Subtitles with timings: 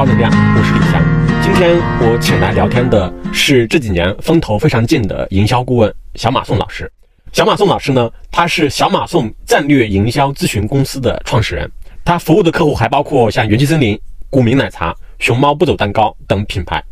[0.00, 1.42] 高能量，我是李翔。
[1.42, 6.90] 今天我请来聊天的是这几年风头非常劲的营销顾问小马宋老师。
[7.32, 11.70] 小马宋老师呢，他是小马宋战略营销咨询公司的创始人，
[12.02, 14.00] 他服务的客户还包括像元气森林、
[14.30, 16.82] 古茗奶茶、熊猫不走蛋糕等品牌。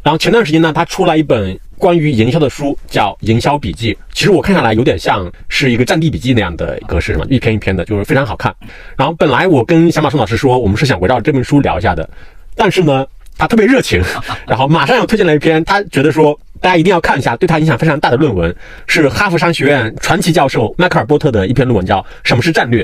[0.00, 3.92] 然后前段时间呢，他出了一本关于营销的书，叫《营销笔记》。
[4.12, 8.54] 其实我看下来有点像是一个战地笔记那样的格式，什么一篇一篇的，就是非常好看。
[8.96, 12.08] 然后本来我跟小马宋老师说，我们是想围绕这本书聊一下的，
[12.56, 14.02] 但是呢，他特别热情，
[14.46, 18.54] 然后马上又推荐了一篇，他觉得说大家一定要看一下，对他影响非常大的论文，
[18.86, 22.82] 是哈佛商学院传奇教授迈克尔波特的一篇论文，叫《什么是战略》。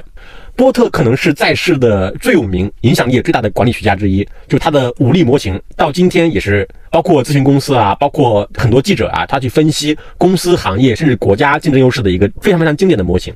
[0.61, 13.35] 波特可能是在世的最有名、影响力也最大的管理学家之一，就是他的武力模型，到今天也是包括咨询公司啊，包括很多记者啊，他去分析公司、行业甚至国家竞争优势的一个非常非常经典的模型。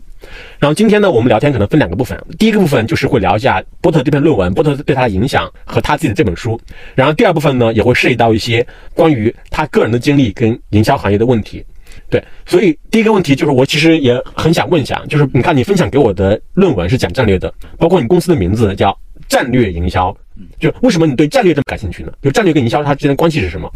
[0.59, 6.61] 然后今天呢，我们聊天可能分两个部分，第一个部分就是会聊一下波特这篇论文，波特对他的影响和他自己的这本书。
[6.95, 11.65] 然后第二部分呢，也会涉及到一些关于他个人的经历跟营销行业的问题。
[12.11, 18.97] 对，所以第一个问题就是，我其实也很想问一下，就是你看你分享给我的论文是讲战略的，包括你公司的名字叫
[19.29, 20.17] 战略营销，
[20.61, 22.13] 就为什么你对战略这么感兴趣呢？
[22.23, 23.69] 就战略跟营销它之间的关系是什么？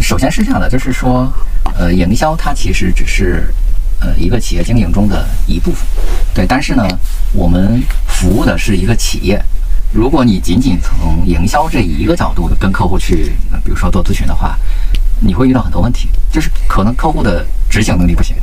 [0.00, 1.32] 首先是这样的，就是说，
[1.78, 3.44] 呃，营销它其实只是
[4.00, 5.86] 呃一个企业经营中的一部分，
[6.34, 6.84] 对，但是呢，
[7.32, 9.40] 我们服务的是一个企业，
[9.92, 13.32] 如果你仅仅从营销这一个角度跟客户去，
[13.64, 14.58] 比如说做咨询的话。
[15.20, 18.36] 你会遇到很多问题，就是可能客户的执行能力不行，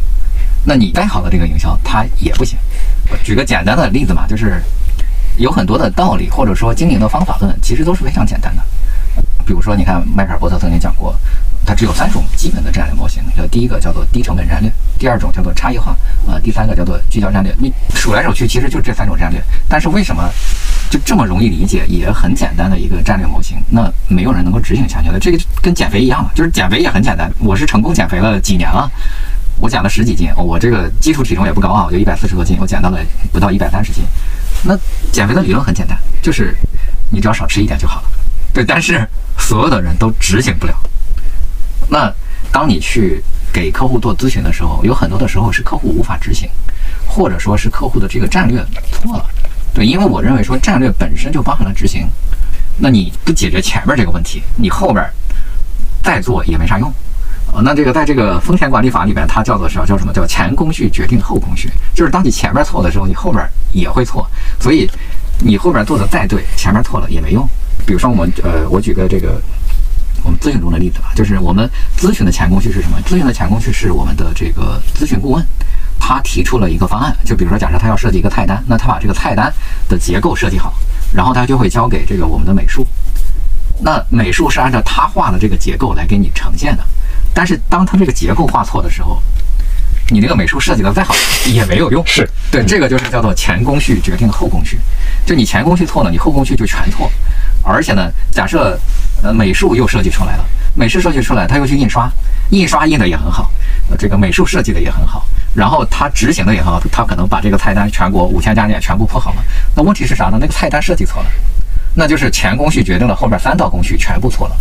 [0.64, 2.58] 那你再好的这个营销，它也不行。
[3.10, 4.62] 我举个简单的例子嘛，就是
[5.38, 8.62] 有很多的道理或者说经营的方法论，其实都是非常简单的。
[9.46, 11.16] 比如说，你看迈克尔波特曾经讲过。
[11.64, 17.56] 它只有三种基本的战略模型，叫第一个叫做低成本战略，第二种叫做差异化，呃，第三个叫做聚焦战略。
[17.60, 19.40] 你数来数去，其实就这三种战略。
[19.70, 20.28] 但是为什么
[20.92, 25.18] 就这么容易理解，也很简单的一个战略模型，那没有人能够执行下去的？
[25.18, 27.32] 这个跟减肥一样嘛，就是减肥也很简单。
[27.40, 28.92] 我是成功减肥了几年了，
[29.58, 33.00] 我减了十几斤，我这个基础体重也不高啊，我就一百四十多斤，我减到了
[33.32, 34.04] 不到一百三十斤。
[34.66, 34.78] 那
[35.14, 36.54] 减肥的理论很简单，就是
[37.10, 38.10] 你只要少吃一点就好了。
[38.54, 39.08] 对，但是
[39.40, 40.76] 所有的人都执行不了。
[41.88, 42.14] 那
[42.52, 43.24] 当你去
[43.54, 46.50] 给客户做咨询的时候，有很多的时候是客户无法执行，
[47.08, 49.26] 或者说是客户的这个战略错了。
[49.74, 52.08] 对，因为我认为说战略本身就包含了执行，
[52.78, 55.06] 那你不解决前面这个问题，你后边
[56.04, 56.92] 再做也没啥用。
[57.54, 64.26] 呃，那这个在这个风险管理法里边，它叫做是叫什么叫前工序决定后工序，就是当你前面错的时候，你后边也会错。
[64.60, 64.90] 所以
[65.40, 67.48] 你后边做的再对，前面错了也没用。
[67.86, 69.42] 比如说我们呃，我举个这个。
[70.24, 72.98] 我们咨询中的例子吧，就是我们咨询的前工序是什么？
[73.06, 75.46] 咨询的前工序是我们的这个咨询顾问，
[76.00, 79.52] 他提出了一个方案，就比如说，假设他要设计一个菜单，那他把这个菜单
[79.90, 80.74] 的结构设计好，
[81.14, 82.86] 然后他就会交给这个我们的美术，
[83.80, 86.84] 那美术是按照他画的这个结构来给你呈现的，
[87.34, 89.22] 但是当他这个结构画错的时候，
[90.10, 91.16] 你那个美术设计的再好
[91.48, 92.04] 也没有用。
[92.08, 92.30] 是。
[92.52, 94.78] 对，这个就是叫做前工序决定后工序，
[95.26, 97.10] 就你前工序错了，你后工序就全错，
[97.64, 98.80] 而且呢，假设。
[99.24, 102.12] 呃，美术又设计出来了，美术设计出来，他又去印刷，
[102.50, 103.52] 印刷印的也很好，
[103.88, 109.44] 呃，这个美术设计的也很好，然后他执行的也很好，他可能把这个菜单全国五千家店全部铺好了。
[109.76, 110.40] 那问题是啥呢？
[110.42, 111.30] 那个菜单设计错了，
[111.94, 114.58] 那就是前工序决定了后边三道工序全部错了，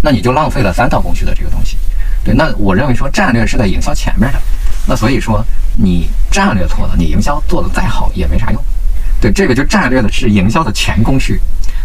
[0.00, 1.76] 那你就浪费了三道工序的这个东西。
[2.22, 4.40] 对，那我认为说战略是在营销前面的，
[4.86, 5.44] 那所以说
[5.76, 8.64] 你战略错了，你营销做的再好也没啥用。
[9.24, 11.40] 对，这个就战略的是营销的前工序。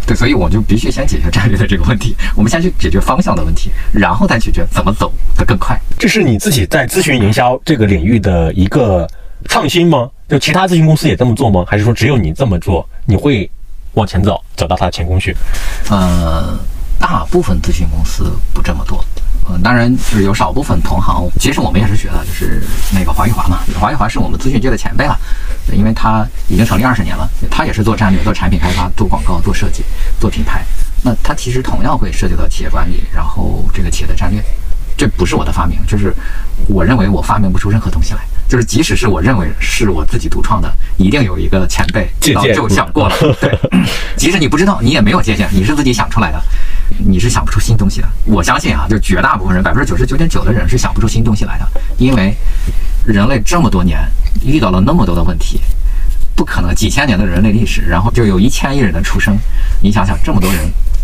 [0.06, 2.14] 对，所以我就必须先解决战略的这个问题。
[2.36, 5.80] 我们先去解决方向的问题，然后再解决怎么走得更快。
[5.98, 9.08] 这是你自己在咨询营销这个领域的一个
[9.46, 10.10] 创新吗？
[10.28, 11.64] 就其他咨询公司也这么做吗？
[11.66, 13.50] 还是说只有你这么做，你会
[13.94, 15.34] 往前走，走到它的前工序？
[15.90, 16.60] 呃，
[17.00, 19.06] 大部分咨询公司不这么做。
[19.50, 22.62] 嗯，当然就是有少部分同行，其实我们也是学的，就是
[22.94, 23.60] 那个华玉华嘛。
[23.80, 25.18] 华玉华是我们咨询界的前辈了，
[25.74, 29.84] 因为他已经成立二十年了，他也是做战略、做产品开发、做广告、做设计、
[30.20, 30.64] 做品牌。
[31.04, 34.44] 那他其实同样会涉及到企业管理，然后这个企业的战略。
[34.96, 36.14] 这不是我的发明，就是
[36.68, 38.20] 我认为我发明不出任何东西来。
[38.50, 43.16] 就是即使是我认为是我自己独创的，一定有一个前辈早就想过了。
[43.40, 43.58] 对，
[44.18, 46.42] 即使你不知道，你也没有界限，你是自己想出来的。
[46.98, 51.68] 你是想不出新东西的，我相信啊，就绝大部分人，百分之九十九点九的人是想不出新东西来的，
[52.00, 52.36] 因为
[53.06, 54.00] 人类这么多年
[54.44, 55.62] 遇到了那么多的问题，
[56.40, 59.38] 不可能几千年的人类历史，然后就有一千亿人的出生，
[59.82, 60.62] 你想想，这么多人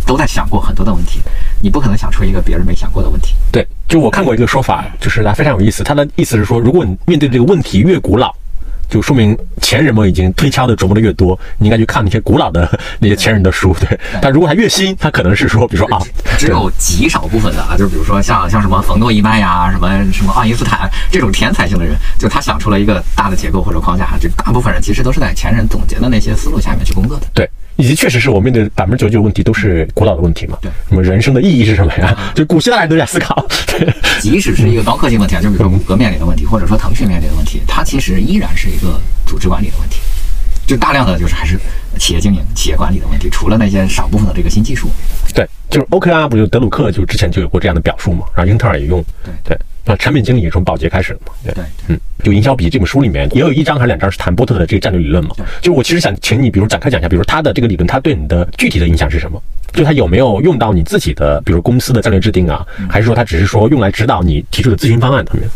[0.08, 1.20] 都在想过很多的问题，
[1.62, 3.36] 你不可能想出一个别人没想过的问题。
[3.52, 8.34] 对，就我看过一个说法，就是它非常有意思，它的意思是说，如果你面对这个问题越古老，
[8.90, 14.00] 就说明前人们已经推敲的琢磨的越多，你应该去看那些古老的那些前人的书，对。
[14.22, 16.02] 但如果他越新，他可能是说，比如说啊，
[16.38, 27.28] 只有极少部分的啊，就是比如说像像什么冯诺依曼呀，什么什么爱因斯坦这种天才性的人，就他想出了一个大的结构或者框架，就大部分人其实都是在前人总结的那些思路下面去工作的。
[27.34, 27.50] 对。
[27.78, 30.58] 以及确实是我面对百分之九十九的问题都是古老的问题嘛？
[30.62, 32.18] 对，什么人生的意义是什么呀？
[32.34, 33.46] 就古希腊人都在思考。
[34.22, 40.00] 即使是一个高科技问题啊，就比如说谷歌面临的问题，或者说腾讯面临的问题，它其实依然是一个组织管理的问题，
[40.66, 41.60] 就大量的就是还是
[42.00, 43.30] 企业经营、企业管理的问题。
[43.30, 44.90] 除了那些少部分的这个新技术，
[45.34, 49.60] 对，就是 OKR 不就德鲁克就之前就有过这样的表述嘛，然后英特尔也用，对对。
[49.86, 51.34] 那产品经理从保洁开始的嘛？
[51.44, 55.36] 对，嗯，就营销笔这本书里面也有一章还是两章是谈波特的这个战略理论嘛？
[55.62, 59.40] 就我其实想请你，比如展开讲一下，比如他的这个理论，他对你的具体的影响是什么？
[59.74, 62.66] 就他有没有用到你自己的，比如公司的战略制定啊？
[62.90, 65.48] 还是说他只是说用来指导你提出的咨询方案上面？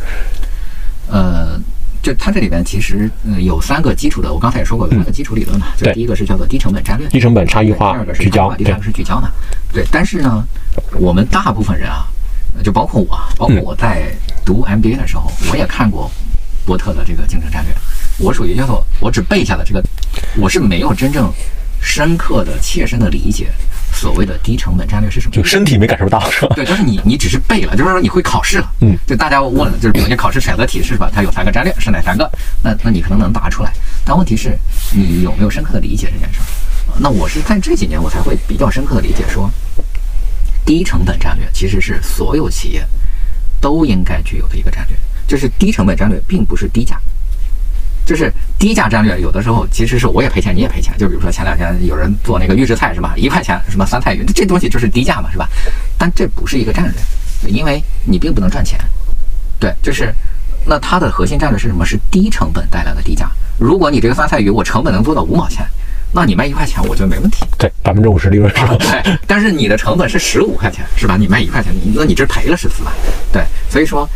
[1.09, 1.59] 呃，
[2.03, 3.09] 就他这里边其实
[3.39, 5.67] 有三个基础的，我刚才也说过有三个基础理论嘛。
[5.75, 9.31] 就第一个是叫做低成本战略，低成本差异化，第二个是聚焦，第三个是聚焦嘛。
[9.73, 10.43] 对，但是呢，
[10.99, 12.05] 我们大部分人啊。
[12.63, 14.11] 就包括我，包括我在
[14.45, 16.09] 读 MBA 的时候，我也看过
[16.65, 17.73] 波特的这个竞争战略。
[18.17, 19.81] 我属于叫做我只背下了这个，
[20.37, 21.31] 我是没有真正
[21.81, 23.49] 深刻的、切身的理解
[23.93, 25.31] 所谓的低成本战略是什么。
[25.33, 26.53] 就身体没感受到是吧？
[26.55, 28.69] 对，就是你你只是背了，就是说你会考试了。
[28.81, 28.97] 嗯。
[29.07, 31.09] 就大家问，就是比如你考试选择题是吧？
[31.13, 32.29] 它有三个战略是哪三个？
[32.61, 33.71] 那那你可能能答出来，
[34.03, 34.57] 但问题是，
[34.93, 36.45] 你有没有深刻的理解这件事儿？
[36.99, 39.49] 那我是在这几年我才会比较深刻的理解说。
[40.69, 42.85] 低成本战略其实是所有企业
[43.59, 44.95] 都应该具有的一个战略，
[45.25, 47.01] 就是低成本战略并不是低价，
[48.05, 50.95] 就是低价战略有的时候其实是我也赔钱你也赔钱。
[50.95, 55.49] 就比如说前两天有人做那个预制菜是吧，一块钱什么酸菜鱼，这东西就是低价嘛是吧？
[55.97, 58.79] 但这不是一个战略，因为你并不能赚钱。
[59.59, 60.13] 对，就是
[60.67, 61.83] 那它的核心战略是什么？
[61.83, 63.27] 是低成本带来的低价。
[63.57, 65.65] 如果你这个酸菜鱼我成本能做到五毛钱。
[66.11, 67.45] 那你卖一块钱，我觉得没问题。
[67.57, 68.75] 对，百分之五十利润是吧？
[68.79, 71.15] 对，但是你的成本是十五块钱，是吧？
[71.15, 72.91] 你卖一块钱，你那你这赔了十四万。
[73.31, 74.09] 对，所以说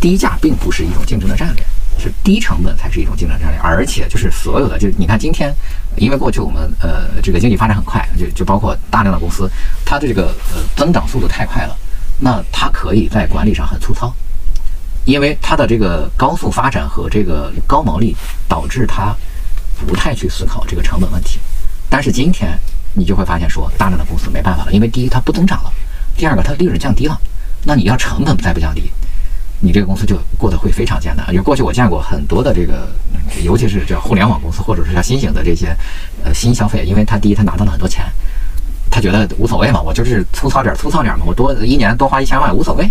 [0.00, 1.64] 低价并不是一种竞争的战略，
[1.98, 3.58] 是低成本才是一种竞争战略。
[3.60, 5.54] 而且就是所有的，就是你看今天，
[5.96, 9.48] 因为过去我们呃这个经济发展很快，就就包括大量的公司，
[9.84, 11.76] 它的这个呃增长速度太快了，
[12.18, 14.12] 那它可以在管理上很粗糙，
[15.04, 18.16] 因为它的这个高速发展和这个高毛利
[18.48, 19.14] 导致它。
[19.86, 21.38] 不太去思考这个成本问题，
[21.88, 22.58] 但是今天
[22.94, 25.72] 你就会发现说，大量的公司没办法了，因为第一它不增长了，
[26.16, 27.20] 第二个它利润降低了，
[27.64, 28.90] 那你要成本再不降低，
[29.60, 31.26] 你这个公司就过得会非常艰难。
[31.30, 32.88] 因为过去我见过很多的这个，
[33.42, 35.76] 尤其是这互联网公司，或者是像新型的这些
[36.24, 38.04] 呃新消费，因为他第一他拿到了很多钱，
[38.90, 42.88] 他觉得无所谓嘛，我就是粗糙点粗糙点嘛，我多一年多花一千万无所谓。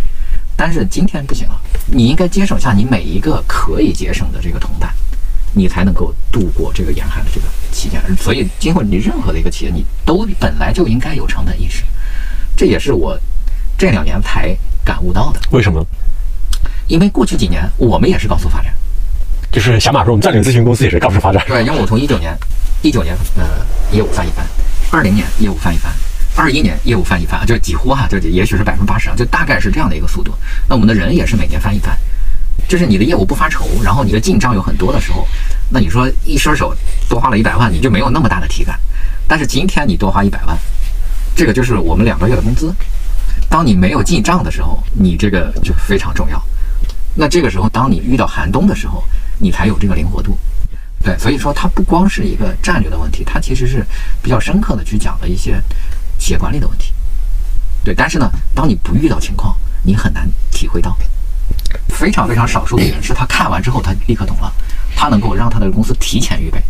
[0.57, 4.93] 但是今天不行了，你应该节省下你每一个可以节省的这个铜板。
[5.55, 11.83] 你才能够度过这个严寒的这个期间，所以今后你任何的一个企业，你都本来就应该有成本意识，
[12.55, 13.17] 这也是我
[13.77, 15.39] 这两年才感悟到的。
[15.51, 15.83] 为什么？
[16.87, 18.71] 因为过去几年我们也是高速发展，
[19.51, 21.43] 就是小马说我们战略咨询公司也是高速发展。
[21.47, 22.37] 对，因为我从一九年，
[22.81, 24.45] 一九年呃业务翻一番，
[24.91, 25.91] 二零年业务翻一番，
[26.35, 30.33] 二一年业务翻一番，就是几乎哈，就也许是百分之八十啊，就大概是这样的一个速度。
[30.69, 31.97] 那我们的人也是每年翻一番。
[32.67, 35.27] 就是你的业务不发愁，然后你的进账有很多的时候，
[35.69, 36.75] 那你说一伸手
[37.10, 38.79] 多花了一百万，你就没有那么大的体感。
[39.27, 40.57] 但是今天你多花一百万，
[41.36, 42.74] 这个就是我们两个月的工资。
[43.50, 46.41] 当你没有进账的时候，你这个就非常重要。
[47.13, 49.03] 那这个时候，当你遇到寒冬的时候，
[49.39, 50.38] 你才有这个灵活度。
[51.03, 53.86] 对，所以说它不光是一个战略的问题，它其实是
[54.22, 55.62] 比较深刻的去讲了一些
[56.17, 56.91] 企业管理的问题。
[57.84, 60.98] 对，但是呢，当你不遇到情况，你很难体会到。
[61.89, 64.51] 非常非常少数的人是他看完之后他立刻懂了，
[64.95, 66.62] 他能够让他的公司提前预备。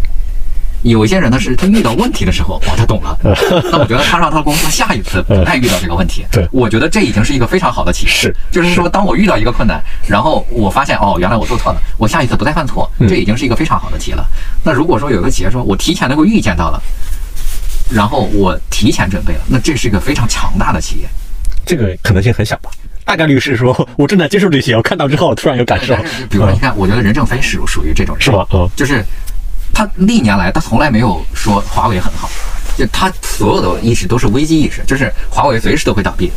[0.83, 3.17] 有一些人呢是他遇到问题的时候，哇，他懂了。
[3.71, 6.23] 那我觉得他让他的公司下一次不再遇到这个问题。
[6.31, 8.31] 对，我觉得这已经是一个非常好的启示。
[8.51, 14.23] 就是说，当我遇到一个困难，然后我发现哦，原来我做错了，我下一次不再犯错，这已经是一个非常好的题了。
[14.63, 16.79] 那如果说有个企业说我提前能够预见到了，
[17.89, 21.07] 然后我提前准备了，那这是一个非常强大的企业。
[21.65, 22.69] 这个可能性很小吧。
[23.05, 25.95] 大概率是说，我正在接受这些，我看到之后突然有感受。
[26.27, 28.45] 比如说，你看，我觉得任正非是属于这种人，是吧？
[28.51, 29.05] 嗯，就是
[29.71, 32.27] 他历年来他从来没有说华为很好，
[32.75, 36.31] 就他所有的意识都是危机意识，就是华为随时都会倒闭。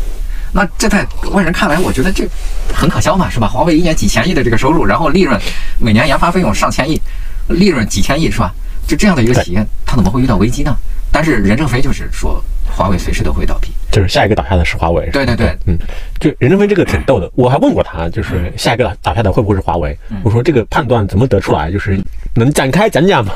[0.52, 2.28] 那这在外人看来，我觉得这
[2.74, 3.48] 很可笑嘛，是吧？
[3.48, 5.40] 华为一年几千亿的这个收入，然后利润
[5.78, 7.00] 每年研发费用上千亿，
[7.48, 8.52] 利润几千亿，是吧？
[8.86, 10.76] 就这样的一个企业，他怎么会遇到危机呢？
[11.10, 12.44] 但是任正非就是说。
[12.70, 15.08] 华为随时都会倒闭，就是下一个倒下的是华为。
[15.12, 15.78] 对对对，嗯，
[16.20, 19.96] 就任正非这个挺逗的，我还问过他，就是下一个倒下的会不会是华为？
[20.22, 21.70] 我说这个判断怎么得出来？
[21.70, 22.00] 就是
[22.34, 23.32] 能展开讲讲吗？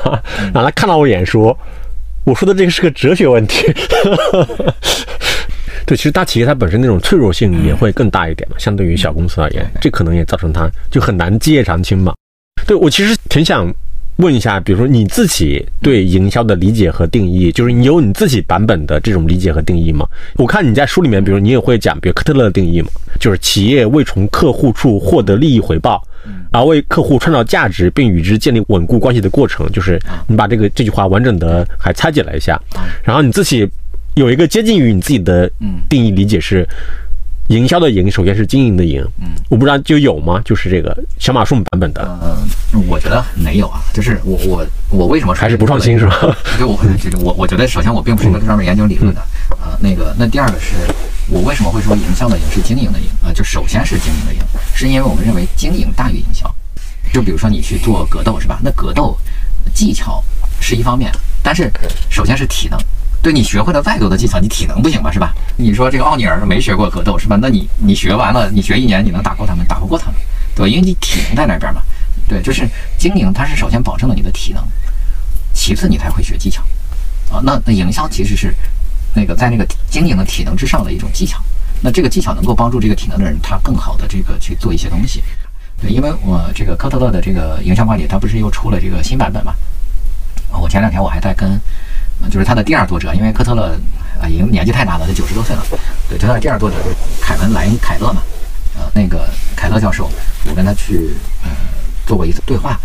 [0.53, 1.57] 然后他看了我一眼说
[2.25, 3.71] ：“我说的这个是个哲学问题。”
[5.85, 12.13] 对，其实大企业它本身那种脆弱性也会更大一点嘛，相对于小公司而言，这可能也造成它就很难基业长青嘛。
[12.65, 13.69] 对我其实挺想
[14.17, 20.07] 问一下，比如说你自己对营销的理解和定义，就是你有你自己版本的这种理解和定义吗？
[20.35, 22.89] 我看你在书里面，比如你也会讲，比如科特勒的定义嘛，
[23.19, 26.01] 就是企业为从客户处获得利益回报，
[26.51, 32.59] 而为客户创造价值并与之建立稳固关系的过程，就是你把这个这句话完整的还拆解了一下，
[33.03, 33.69] 然后你自己。
[34.15, 35.49] 有一个接近于你自己的
[35.89, 36.63] 定义理解是，
[37.53, 40.41] 营销的营首先是经营的营，嗯，我不知道就有吗？
[40.43, 46.35] 就是这个小马送版本的，嗯，我觉得没有啊，就是我我我为什么还是不创新是吧？
[46.57, 49.21] 就我就是我我觉得首先我并不是一个专门研究理论的，
[49.61, 50.73] 呃，那个那第二个是
[51.29, 53.31] 我为什么会说营销的营是经营的营啊？
[53.31, 54.39] 就首先是经营的营，
[54.73, 56.51] 是因为我们认为经营大于营销。
[57.13, 58.59] 就比如说你去做格斗是吧？
[58.63, 59.15] 那格斗
[59.75, 60.23] 技巧
[60.59, 61.11] 是一方面，
[61.43, 61.71] 但是
[62.09, 62.79] 首先是体能。
[63.23, 65.33] 对你学会了再多的技巧，你体能不行吧，是吧？
[65.55, 67.39] 你说这个奥尼尔没学过格斗，是吧？
[67.41, 69.65] 那你你学完了，你学一年，你能打过他们？
[69.65, 70.15] 打不过他们，
[70.53, 70.67] 对吧？
[70.67, 71.81] 因为你体能在那边嘛。
[72.27, 74.61] 对，就是经营，它是首先保证了你的体能，
[75.53, 76.61] 其次你才会学技巧
[77.31, 77.39] 啊。
[77.41, 78.53] 那那营销其实是
[79.15, 81.41] 那个在那个经营的体能之上的一种技巧。
[81.79, 85.23] 那这个技巧能够帮助这个体能的人，他更好的这个去做一些东西。
[85.81, 89.55] 对，因为我这个科特勒的这个营销管理，它不是又出了这个新版本嘛？
[90.51, 91.57] 我前两天我还在跟。
[92.29, 93.77] 就是他的第二作者，因为科特勒
[94.21, 95.63] 啊已经年纪太大了，他九十多岁了。
[96.09, 96.77] 对，他的第二作者
[97.21, 98.21] 凯文莱凯勒嘛，
[98.75, 100.09] 呃，那个凯勒教授，
[100.49, 101.49] 我跟他去呃
[102.05, 102.79] 做过一次对话。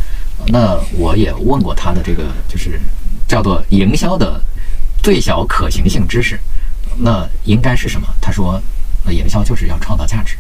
[0.47, 2.81] 那我也问过他的这个，就是
[3.27, 4.41] 叫做营销的
[5.03, 6.39] 最小可行性知识，
[6.97, 8.07] 那应该是什么？
[8.21, 8.61] 他说，
[9.05, 10.37] 那营销就是要创造价值，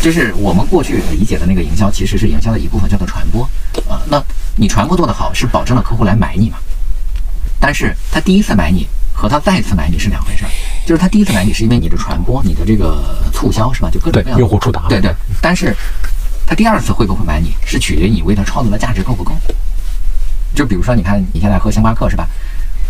[0.00, 3.48] 就是我们过去理解的那个营销，其实是营销的一部分，叫做传播
[3.88, 4.00] 呃。
[4.08, 4.22] 那
[4.54, 6.58] 你传播做得好，是保证了客户来买你嘛？
[7.60, 10.50] 但是他第一次买你和他再次买你是两回事儿，
[10.86, 13.90] 就是他第一次买你是因为你的传播、你的这个促销是吧？
[13.90, 14.86] 就各种各样用户触达。
[14.88, 15.14] 对对。
[15.40, 15.74] 但是
[16.46, 19.32] 他第二次会不会买你是取决于你为他创造的价值够不够。
[20.54, 22.28] 就比如说，你看你现在喝星巴克是吧？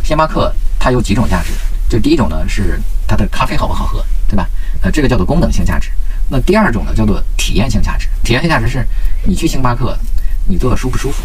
[0.04, 1.52] 星巴克它有几种价值，
[1.88, 4.48] 就第一种呢是它的咖啡好不好喝，对吧？
[4.82, 5.90] 呃，这个叫做功能性价值。
[6.28, 8.08] 那第二种呢叫做体验性价值。
[8.22, 8.86] 体验性价值是
[9.24, 9.96] 你去星巴克，
[10.46, 11.22] 你坐的舒不舒服？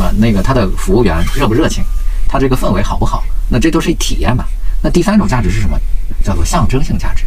[0.00, 1.82] 啊，那个他的服务员热不热情？
[2.32, 3.22] 它这个氛围好不好？
[3.50, 4.46] 那这都是体验嘛。
[4.82, 5.78] 那第三种价值是什么？
[6.24, 7.26] 叫做象征性价值。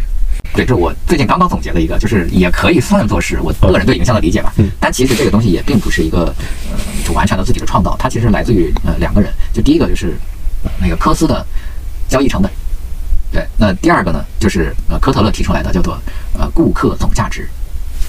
[0.56, 4.52] 对，这我最近刚刚总结了一个，就是也可以算作是我个人对营销的理解吧。
[4.58, 4.68] 嗯。
[4.80, 6.34] 但其实这个东西也并不是一个
[6.72, 9.32] 呃，就完全的自己的创造，它其实来自于呃两个人。
[9.54, 10.18] 就第一个就是
[10.82, 11.46] 那个科斯的
[12.08, 12.52] 交易成本。
[13.32, 13.46] 对。
[13.58, 16.02] 那第二个呢，就是呃科特勒提出来的叫做
[16.34, 17.48] 呃顾客总价值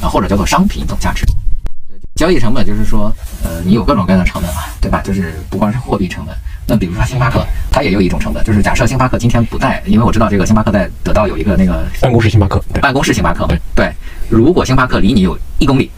[0.00, 1.26] 啊，或者叫做商品总价值。
[2.14, 5.02] 交易成本就是说呃你有各种各样的成本嘛，对吧？
[5.04, 6.34] 就是不光是货币成本。
[6.66, 13.92] 那比如说星巴克，它也有一种成本，就是假设星巴克今天不在，因为我知道这个星巴克在得到有一个那个办公室星巴克，办公室星巴克，对，
[14.28, 15.90] 如果星巴克离你有一公里，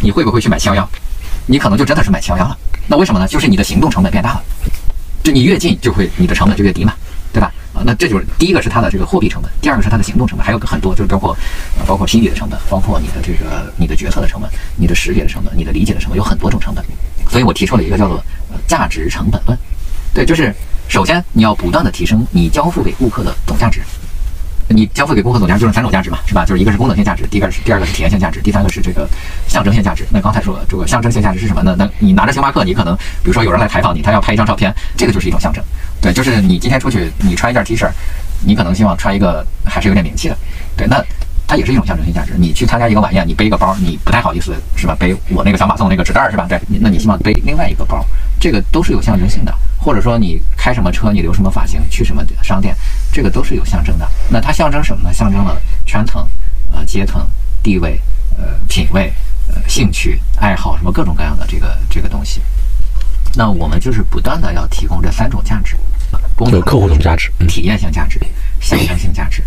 [0.00, 0.88] 你会不会去买七幺幺？
[1.46, 2.56] 你可能就真的是买七幺幺了。
[2.86, 3.26] 那为什么呢？
[3.26, 4.42] 就是你的行动成本变大了，
[5.24, 6.92] 就你越近就会你的成本就越低嘛，
[7.32, 7.52] 对吧？
[7.74, 11.36] 啊，那这就是第一个是它的这个货币成本，第二个是它的行动成本，还有很多就是包括
[11.86, 16.84] 包括心理的成本，包括你的这个你的决策的成本，你的识别的成本，你的理解的成本，有很多种成本。
[17.28, 18.22] 所以我提出了一个叫做
[18.66, 19.58] 价值成本论。
[20.18, 20.52] 对，就是
[20.88, 23.80] 首先你要不断的提升你交付给顾客的总价值。
[24.66, 26.44] 你交付给顾客总价值就是三种价值嘛，是吧？
[26.44, 29.08] 就是一个是功能性价值，第一个是第二个是体验性价值，第三个是这个
[29.46, 30.04] 象征性价值。
[30.10, 31.76] 那刚才说这个象征性价值是什么呢？
[31.78, 35.62] 那你拿着星巴克，你可能比如说有人来采访你，他要拍一张照片，这个就是一种象征。
[36.00, 37.88] 对，就是你今天出去，你穿一件 T 恤，
[38.44, 40.36] 你可能希望穿一个还是有点名气的。
[40.76, 41.00] 对，那
[41.46, 42.32] 它也是一种象征性价值。
[42.36, 44.96] 你去参加一个晚宴，你背一个包，你不太好意思是吧？
[44.98, 46.46] 背我那个小马送那个纸袋是吧？
[46.48, 48.04] 对，那你希望背另外一个包，
[48.38, 49.54] 这个都是有象征性的。
[49.88, 52.76] 或者说你开什么车，你留什么发型，去什么商店，
[53.10, 54.06] 这个都是有象征的。
[54.28, 55.10] 那它象征什么呢？
[55.14, 56.28] 象征了圈层、
[56.70, 57.26] 呃阶层、
[57.62, 57.98] 地位、
[58.36, 59.10] 呃品味、
[59.46, 62.42] 呃兴趣爱好，什么各种各样的这个这个东西。
[63.34, 65.74] 那我们就是不断的要提供这三种价值：
[66.36, 68.20] 功能、客户总价值、体验性价值、
[68.60, 69.42] 象征性价值，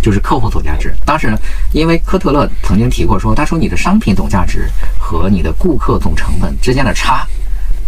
[0.00, 0.96] 就是客户总价值。
[1.04, 1.36] 当时
[1.72, 4.66] 因为科特勒曾经提过说，他说你的商品总价值
[4.98, 7.26] 和你的顾客总成本之间的差。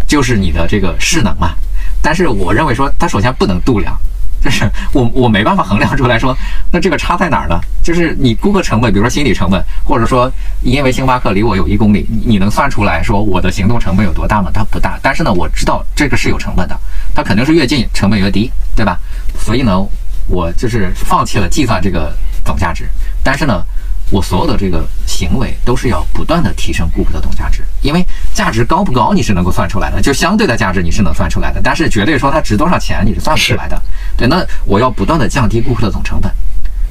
[0.07, 1.55] 就是你的这个势能嘛，
[2.03, 3.97] 但是我认为说它首先不能度量，
[4.43, 6.37] 就是我我没办法衡量出来说，
[6.73, 7.61] 那这个差在哪儿呢？
[7.83, 10.31] 就是你顾客成本，比如说心理成本，或者说
[10.63, 14.51] 因为星巴克离我有一公里，你能算出来说我的行动成本有多大吗？
[14.53, 16.79] 它不大，但是呢，我知道这个是有成本的，
[17.15, 18.99] 它肯定是越近成本越低，对吧？
[19.39, 19.87] 所以呢，
[20.27, 22.13] 我就是放弃了计算这个
[22.45, 22.89] 总价值，
[23.23, 23.65] 但是呢。
[24.11, 28.51] 我所有的这个行为都是要不断的提升顾客的总价值，因为价。
[28.51, 33.81] 值高不高你是能够算出来的，就相对的价值你是能算出来的，但是绝对说它值多少钱你是算不出来的。
[34.17, 36.29] 对，那我要不断的降低顾客的总成本，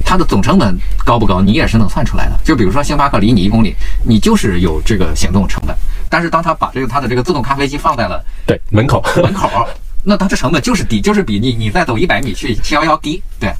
[0.06, 0.74] 它的总成本
[1.04, 2.40] 高不高你也是能算出来的。
[2.42, 5.76] 就比如说星巴克离你一公里，你就是有这个行动成本，
[6.08, 9.50] 但是当他把这个他的这个自动咖啡机放在了对门口门口，
[10.02, 13.22] 那它的成本就是低，就是比你你再走一百米去七幺幺低。
[13.38, 13.52] 对，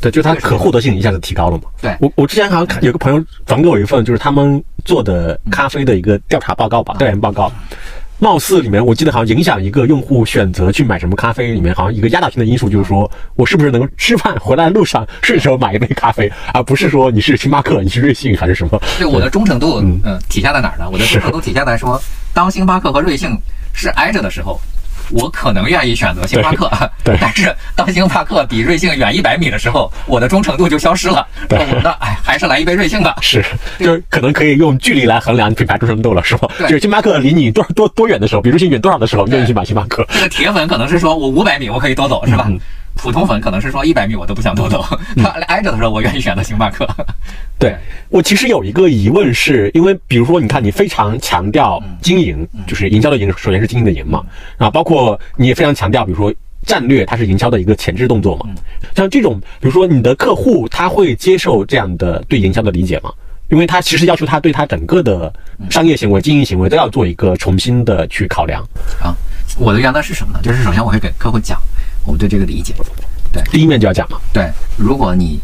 [0.00, 1.64] 对，就是它可获得性一下子提高了嘛。
[1.80, 7.50] 对我我之前好像看有个朋友转给我一份，就是他们做的咖啡的一个调查报告吧，调研报告。
[8.18, 18.80] 貌似里面我记得好像影响一个用户选择去买什么咖啡，里面好像一个压倒性的因素就是说我是不是能够吃饭回来路上顺手买一杯咖啡，而不是说你是星巴克、你是瑞幸还是什么。
[18.96, 20.88] 对我的忠诚度，嗯，体现在哪儿呢？
[20.90, 22.00] 我的忠诚度体现在说，
[22.32, 23.38] 当星巴克和瑞幸
[23.74, 24.58] 是挨着的时候。
[25.10, 26.70] 我可能愿意选择星巴克，
[27.04, 31.26] 对，但是当星巴克比瑞幸远一百米的时候，我的忠诚度就消失了。
[31.48, 33.16] 对，那哎，还是来一杯瑞幸吧。
[33.22, 33.44] 是，
[33.78, 36.48] 就是可能可以用距离来衡量品牌忠诚度了，是吧？
[36.58, 40.06] 对，就是星巴克离你多少多多远的时候，比瑞幸远多少的时候，愿意去买星巴克。
[40.10, 42.50] 这个铁粉可能是说我五百米我可以多走，是吧？
[42.96, 44.84] 普通粉可能是说一百米我都不想多走，
[45.16, 46.86] 他挨着的时候我愿意选择星巴克。
[47.58, 47.76] 对
[48.08, 54.22] 我其实有一个疑问，是因为比如说你看你非常强调经营，就是营销的营，首先是经营的营嘛，
[54.58, 56.32] 啊，包括你也非常强调，比如说
[56.64, 58.46] 战略，它是营销的一个前置动作嘛。
[58.94, 63.12] 像这种，比如说你的客户他会接受这样的对营销的理解吗？
[63.48, 65.32] 因为他其实要求他对他整个的
[65.70, 68.60] 商业行为、经营行为都要做一个重新的去考量。
[69.00, 69.14] 啊，
[69.56, 70.40] 我的原则是什么呢？
[70.42, 71.60] 就是首先我会给客户讲。
[72.06, 72.74] 我们对这个理解，
[73.32, 74.18] 对，第一面就要讲嘛。
[74.32, 75.40] 对，如果你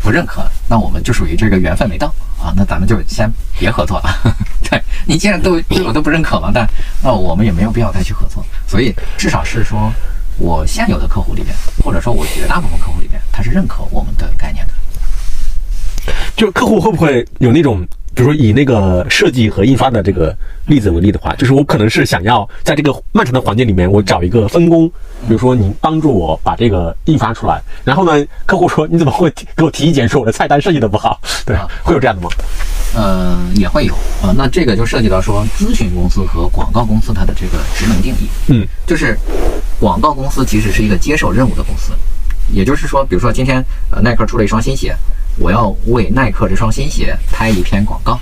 [0.00, 2.06] 不认可，那我们就属于这个缘分没到
[2.38, 4.36] 啊，那咱们就先别合作了。
[4.70, 6.66] 对你既然都对 我都不认可了，但
[7.02, 8.44] 那我们也没有必要再去合作。
[8.66, 9.92] 所以至少是说
[10.38, 11.54] 我现有的客户里边，
[11.84, 14.72] 或者说我绝大部分客户里边，他是认可我们的概念的。
[16.36, 17.86] 就客户会不会有那种？
[18.14, 20.36] 比如说以那个设计和印刷的这个
[20.66, 24.88] 例子为例的话，就是我可能是想要在这个漫长的环节里面，我找一个分工，
[25.26, 31.20] 比如说你帮助我把这个印发出来，然后呢，客户说你怎么会给我提意见，说我的菜单设计的不好？
[31.46, 32.28] 对，会有这样的吗？
[32.96, 34.34] 嗯，也会有啊。
[34.36, 38.28] 那这个就涉及到说咨询公司和广告公司它的这个职能定义。
[38.48, 39.16] 嗯，就是
[39.78, 41.92] 广告公司其实是一个接受任务的公司，
[42.52, 44.94] 也就是说，比如说今天呃耐克出了一双新鞋。
[45.40, 48.20] 我要为耐克这双新鞋拍一篇广告，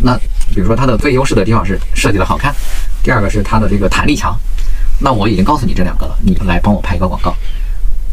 [0.00, 0.16] 那
[0.54, 2.54] 比如说它的最优势的地方是设计的好看，
[3.02, 4.34] 第二个是它的这个弹力强，
[4.98, 7.36] 那我已经告诉你这两个了，你来帮我拍一个广告。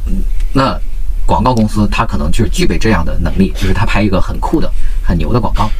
[0.06, 0.78] 嗯，那
[1.26, 4.70] 广告公司它可能就具备这样的能力，就是它拍一个很酷的、
[5.02, 5.72] 很牛的广告。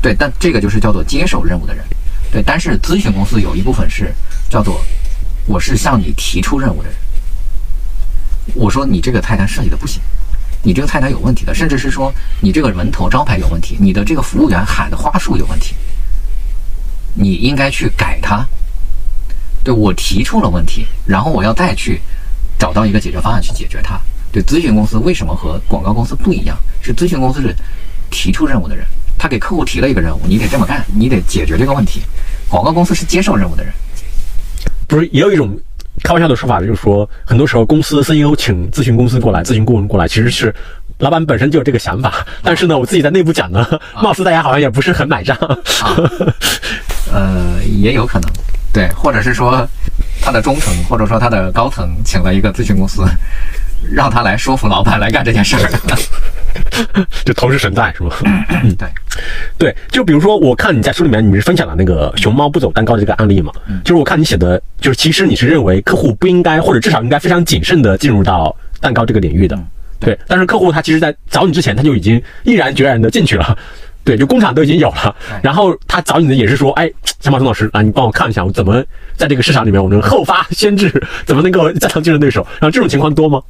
[0.00, 1.84] 对，但这个就是叫做接受任务的人。
[2.32, 4.14] 对，但是咨询公司有一部分是
[4.48, 4.80] 叫做
[5.44, 6.96] 我是向你提出任务的人，
[8.54, 10.00] 我说你这个菜单设计的不行。
[10.64, 15.74] 你这个菜单有问题的，甚至是说你这个门头招牌有问题，你的这个服务员喊的花术有问题，
[17.14, 18.46] 你应该去改它。
[19.64, 22.00] 对我提出了问题，然后我要再去
[22.58, 24.00] 找到一个解决方案去解决它。
[24.32, 26.56] 对，咨询公司为什么和广告公司不一样？
[26.80, 27.54] 是咨询公司是
[28.10, 28.86] 提出任务的人，
[29.18, 32.02] 他给客户提了一个任务，你得这么干，你得解决这个问题。
[32.48, 33.72] 广告公司是接受任务的人，
[34.86, 35.58] 不是也有一种。
[36.02, 40.52] 开玩笑的说法就是说，很多时候公司 CEO 请咨询公司过来，咨询顾问过来，其实是
[40.98, 42.26] 老板本身就有这个想法。
[42.42, 43.66] 但是呢，我自己在内部讲呢，
[44.02, 45.36] 貌似大家好像也不是很买账。
[47.12, 48.30] 呃，也有可能，
[48.72, 49.68] 对，或者是说
[50.20, 53.04] 他的中层，或者说他的高层请了一个咨询公司，
[53.92, 55.60] 让他来说服老板来干这件事儿。
[57.24, 58.10] 就投石神在是吗？
[58.24, 58.88] 嗯，对，
[59.58, 63.52] 对，就比如说，我看你在书里面你是分享了那个熊猫不走蛋糕的这个案例嘛？
[63.84, 69.58] 就是我看你写的，就是其实你是认为客户不应该，或者至少应该非常谨慎的进入到蛋糕这个领域的。
[70.00, 73.56] 对，但是客户他其实在找你之前，他就已经毅然决然的进去了。
[74.04, 78.82] 对，就工厂都已经有了，然后他找你的也是说，哎，小马钟老师啊，你帮我看一下，我怎么
[79.16, 80.90] 在这个市场里面我能后发先至，
[81.24, 82.44] 怎么能够战胜竞争对手？
[82.58, 83.40] 然后这种情况多吗？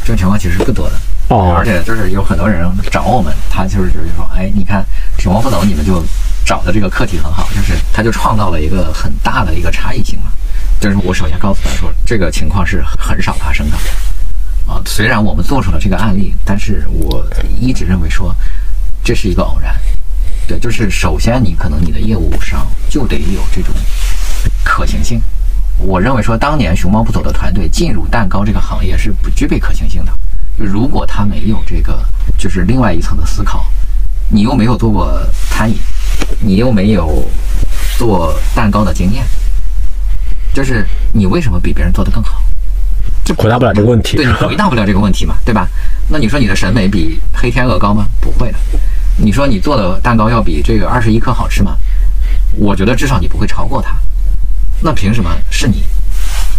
[0.00, 0.92] 这种情况其实不多的。
[1.36, 4.84] 而且就是有很多人找我们，他就是就是说，哎，你看
[5.18, 6.02] 熊猫不走，你们就
[6.44, 10.32] 找的这个课题很好，就是他就创造了一个很大的一个差异性嘛。
[10.80, 13.76] 就是我首先告诉他说，这个情况是很少发生的。
[14.66, 17.24] 啊，虽然我们做出了这个案例，但是我
[17.60, 18.34] 一直认为说
[19.04, 19.74] 这是一个偶然。
[20.48, 23.72] 对，就是首先你可能你的业务上就得有这种
[24.64, 25.22] 可行性。
[25.78, 30.12] 我认为说当年熊猫不走的团队进入蛋糕这个行业是不具备可行性的。
[30.64, 32.04] 如果他没有这个，
[32.36, 33.64] 就是另外一层的思考，
[34.28, 35.20] 你又没有做过
[35.50, 35.76] 餐饮，
[36.40, 37.28] 你又没有
[37.96, 39.24] 做蛋糕的经验，
[40.52, 42.42] 就是你为什么比别人做得更好？
[43.24, 44.16] 就回答不了这个问题。
[44.16, 45.68] 对你回答不了这个问题嘛，对吧？
[46.08, 48.06] 那你说你的审美比黑天鹅高吗？
[48.20, 48.58] 不会的。
[49.16, 51.76] 你说你做的蛋糕要比这个二十一克好吃吗？
[52.56, 53.94] 我觉得至少你不会超过它。
[54.82, 55.84] 那凭什么是你？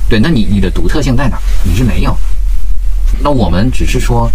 [0.07, 1.37] 对，那你你的独特性在哪？
[1.63, 2.15] 你是没有。
[3.19, 4.31] 那我们只是说，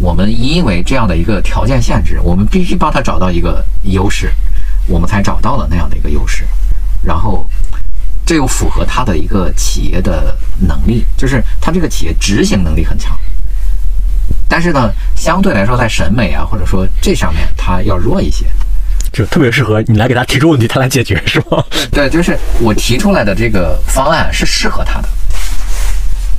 [0.00, 4.32] 我们因为这样的一个条件限制，我们必须帮他找到一个优势，
[4.86, 6.44] 我们才找到了那样的一个优势。
[7.02, 7.48] 然后，
[8.26, 13.16] 这又符合他的一个企业的能力，就是他这个企业执行能力很强。
[14.48, 18.46] 但是呢，相对来说，在审美啊，或者说这上面，他要弱一些。
[19.12, 21.62] 就特别适合你来给他提出问题，他来解决，是吗？
[21.90, 25.08] 对，就是我提出来的这个方案是适合他的。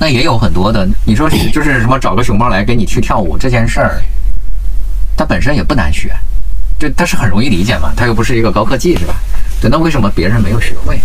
[0.00, 4.02] 那也有很多的，你说 就是什么找个熊猫来给你去跳舞这件事儿，
[5.14, 6.10] 它本身也不难学，
[6.78, 9.14] 这它是很容易理解嘛，它又不是一个高科技，是吧？
[9.60, 10.98] 对，那为什么别人没有学会？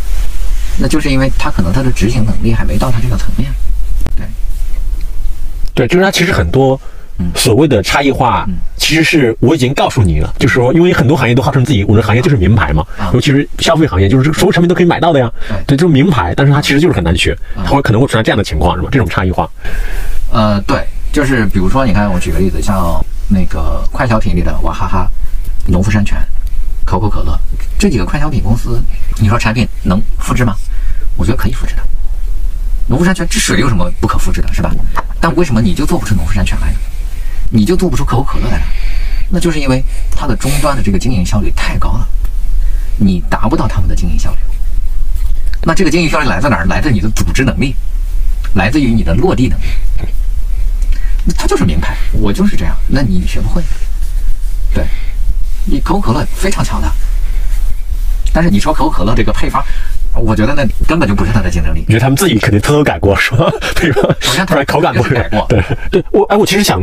[0.80, 3.52] 那就是因为他可能他的执行能力还没到他这个层面。
[4.16, 4.26] 对，
[5.74, 6.80] 对，就是他其实很多。
[7.34, 8.48] 所谓的差异化，
[8.78, 15.32] 其实是我已经告诉你了，就是说，因为很多行业都号称自己，我的行业就是名牌嘛，尤其是消费行业，就是所有产品都可以买到的呀。
[15.66, 18.90] 对，就是名牌，但是它其实就是很难学，它会可能会存在这样的情况，是吧？
[18.92, 19.50] 这种差异化。
[20.32, 25.08] 呃，对，就是比如说，你看，我举个例子，像那个快消品里的娃哈哈、
[25.68, 26.18] 农夫山泉、
[26.86, 27.40] 可口可乐
[27.80, 28.82] 这几个快消品公司，
[29.22, 30.54] 你说产品能复制吗？
[31.16, 31.82] 我觉得可以复制的。
[32.88, 34.70] 农夫山泉这水有什么不可复制的，是吧？
[35.20, 36.78] 但为什么你就做不出农夫山泉来呢？
[37.50, 38.64] 你就做不出可口可乐来了，
[39.30, 42.08] 那就是因为它的终端的这个经营效率太高了，
[42.98, 44.38] 你达不到他们的经营效率。
[45.64, 46.66] 那这个经营效率来自哪儿？
[46.66, 47.76] 来自你的组织能力，
[48.54, 49.66] 来自于你的落地能力。
[51.24, 52.76] 那它就是名牌，我就是这样。
[52.88, 53.64] 那你学不会，
[54.74, 54.86] 对，
[55.66, 56.92] 你可口可乐非常强的，
[58.32, 59.64] 但是你说可口可乐这个配方，
[60.14, 61.80] 我觉得那根本就不是它的竞争力。
[61.88, 63.52] 你觉得他们自己肯定偷偷改过是吧？
[63.76, 66.80] 配方首先 突然口感不是改过，对对，我哎，我其实想。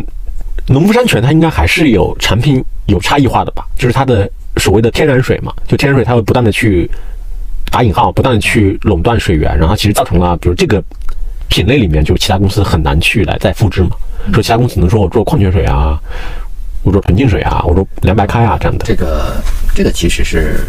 [0.66, 3.66] 农夫山泉它应该还是有产品有差异化的吧？
[3.76, 6.90] 就是它的所谓的天然水嘛，就天然水它会不断的去
[7.70, 10.82] 打引号，不断的去垄断水源，然后其实造成了比如这个
[11.48, 13.90] 品类里面就其他公司很难去来再复制嘛。
[14.32, 15.98] 说其他公司能说我做矿泉水啊，
[16.82, 18.84] 我做纯净水啊，我做凉白开啊这样的。
[18.84, 19.42] 这个
[19.74, 20.66] 这个其实是，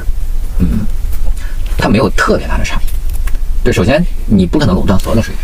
[0.60, 0.80] 嗯，
[1.78, 2.84] 它没有特别大的差异。
[3.64, 5.44] 对，首先你不可能垄断所有的水源，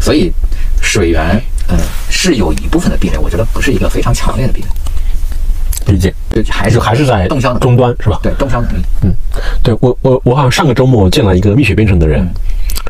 [0.00, 0.32] 所以
[0.80, 1.40] 水源。
[1.72, 1.78] 嗯，
[2.10, 5.92] 是有一部分的壁垒，我觉得不是一个非常强烈的壁垒。
[5.92, 8.18] 理解，对，还是还是在动销终端是吧？
[8.24, 8.82] 对，动销能力。
[9.02, 9.14] 嗯，
[9.62, 12.28] 对我我我好像上个周末见了一个蜜雪冰城的人，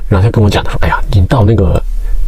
[0.09, 1.83] 然后他跟我讲，他说：“哎呀，你到那个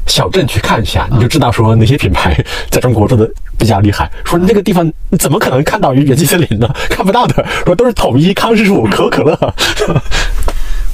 [0.07, 4.11] 小镇去看一下，你就知道说哪些品牌 在中国做的比较厉害。
[4.27, 6.68] 说那个地方你怎么可能看到元气森林呢？
[6.90, 9.55] 看不到的，说都是统一、康师傅、可口可乐。”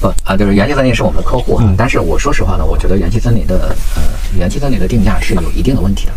[0.01, 1.75] 不啊，就是元气森林是我们的客户啊。
[1.77, 4.03] 但是我说实话呢，我觉得元气森林的呃，
[4.39, 6.13] 元气森林的定价是有一定的问题的，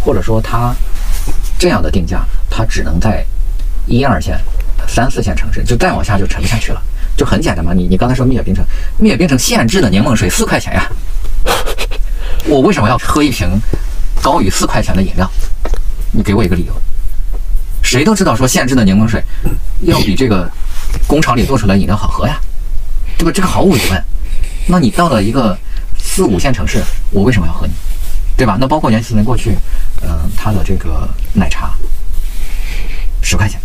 [0.00, 0.74] 或者说它
[1.58, 3.24] 这样的定价，它只能在
[3.86, 4.38] 一二线、
[4.86, 6.80] 三四线城市，就再往下就沉不下去了。
[7.16, 8.64] 就很简单嘛，你你刚才说蜜雪冰城，
[8.98, 10.88] 蜜雪冰城限制的柠檬水四块钱呀，
[12.46, 13.48] 我为什么要喝一瓶
[14.22, 15.28] 高于四块钱的饮料？
[16.12, 16.72] 你给我一个理由。
[17.82, 19.20] 谁都知道说限制的柠檬水
[19.80, 20.48] 要比这个
[21.06, 22.38] 工厂里做出来饮料好喝呀。
[23.16, 23.32] 对吧？
[23.32, 24.04] 这个毫无疑问。
[24.66, 25.56] 那你到了一个
[25.96, 27.72] 四五线城市，我为什么要喝你？
[28.36, 28.56] 对吧？
[28.60, 29.56] 那包括元气森林过去，
[30.02, 31.72] 嗯，它的这个奶茶
[33.20, 33.58] 十块钱，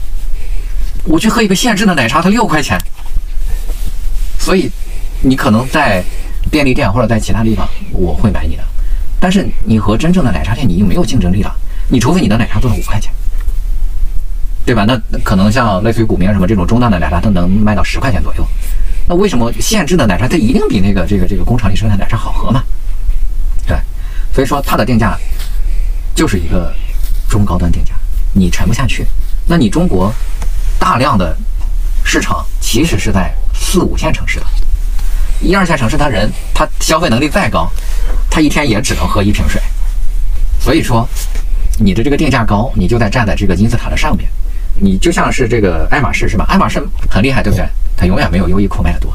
[1.03, 2.79] 我去喝一杯现制的奶茶，它六块钱。
[4.39, 4.71] 所以
[5.21, 6.03] 你可能在
[6.49, 8.63] 便利店或者在其他地方，我会买你的。
[9.19, 11.55] 但是你和真正的奶茶店，你已经没有竞争力了。
[11.89, 13.13] 你除非你的奶茶做到五块钱，
[14.65, 14.85] 对吧？
[14.87, 18.47] 那可能像类似于古茗什么这种中档的奶茶，它能卖到十块钱左右。
[19.07, 22.63] 那为什么限制的奶茶它一定比那个这个这个工厂里生产的奶茶好喝嘛？
[23.67, 23.77] 对，
[24.33, 25.17] 所以说它的定价
[26.15, 26.73] 就是一个
[27.29, 27.93] 中高端定价，
[28.33, 29.05] 你沉不下去。
[29.45, 30.13] 那你中国
[30.79, 31.35] 大量的
[32.03, 34.45] 市场其实是在四五线城市的，
[35.41, 37.69] 一二线城市他人他消费能力再高，
[38.29, 39.61] 他一天也只能喝一瓶水。
[40.59, 41.07] 所以说
[41.77, 44.29] 你的这个定价高，你就在站在这个金字塔的上面。
[44.75, 46.45] 你就像是这个爱马仕是吧？
[46.49, 47.65] 爱马仕很厉害，对不对？
[47.95, 49.13] 它永远没有优衣库卖的多，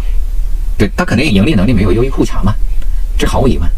[0.77, 2.55] 对，它肯定盈利能力没有优衣库强嘛，
[3.19, 3.69] 这毫无疑问。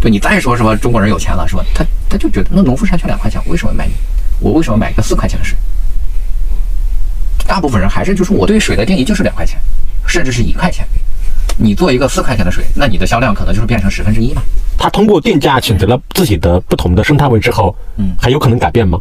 [0.00, 1.64] 对你再说什么中国人有钱了，是吧？
[1.74, 3.92] 他他就觉得那农夫山泉两块钱，我为什么买你？
[4.40, 5.56] 我为什么买一个四块钱的水？
[7.46, 9.58] 大部分人还是就是我对水的定义就是两块钱，
[10.06, 10.86] 甚至是一块钱。
[11.56, 14.42] 你做一个四块钱的水，那你的销量可能就是变成十分之一嘛。
[14.78, 19.00] 他通过定价选择了自己的不同的生态位之后，嗯，还有可能改变吗？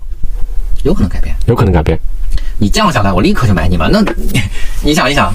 [0.88, 2.00] 有可能改变，有可能改变。
[2.58, 3.92] 你降下来，我立刻就买你们。
[3.92, 4.02] 那
[4.82, 5.34] 你想一想，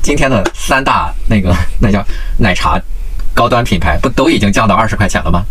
[0.00, 2.06] 今天的三大那个那叫
[2.38, 2.80] 奶茶
[3.34, 5.44] 高端品牌，不都已经降到二十块钱了吗？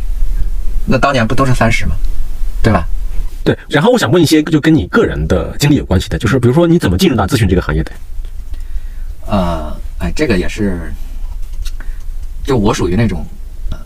[0.86, 1.96] 那当年不都是三十吗？
[2.64, 2.88] 对吧？
[3.44, 3.58] 对。
[3.68, 7.92] 然后我想问一些就跟你个人的经历有关系的，就是比如说你怎么进入到咨询这个行业的？
[9.28, 10.92] 呃，哎，这个也是，
[12.46, 13.26] 就我属于那种，
[13.70, 13.78] 呃，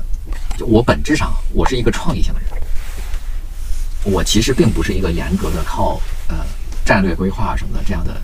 [0.57, 2.49] 就我本质上我是一个创意性的人，
[4.03, 6.35] 我其实并不是一个严格的靠呃
[6.85, 8.15] 战略规划什么的这样的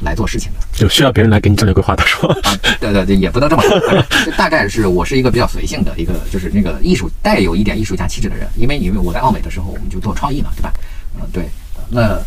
[0.00, 0.58] 来做事情的。
[0.72, 2.34] 就需要别人来给你战略规划的是吧？
[2.42, 3.78] 啊，对对对，也不能这么说，
[4.24, 10.72] 就 大概是我是一个比较随性的一个，就是那个艺术带有一点艺术家气质的人，因为因为我在奥美的时候我们就做创意嘛，对吧？
[11.16, 11.44] 嗯，对，
[11.90, 12.18] 那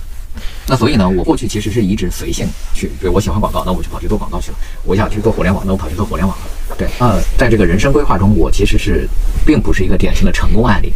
[0.68, 6.44] 那所以呢，我过去其实是一直随性去，比如我喜欢广告，那我就跑去做广告去了；我想去做互联网，那我跑去做互联网了。
[6.78, 9.08] 对，呃，在这个人生规划中，我其实是
[9.46, 10.94] 并不是一个典型的成功案例，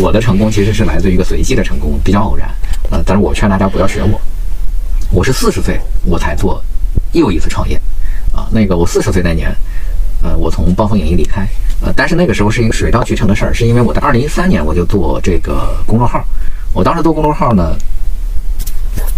[0.00, 2.48] 我的成功其实是来自于一个随机的成功，比较偶然。
[2.90, 4.20] 呃，但是我劝大家不要学我，
[5.10, 6.62] 我是四十岁我才做
[7.12, 7.80] 又一次创业，
[8.32, 9.54] 啊，那个我四十岁那年，
[10.22, 11.46] 呃，我从暴风影音离开，
[11.82, 16.24] 呃，但是那个时候是一个水到渠成的事儿，是因为我在二零一三年我就做这个公众号，
[16.72, 17.76] 我当时做公众号呢。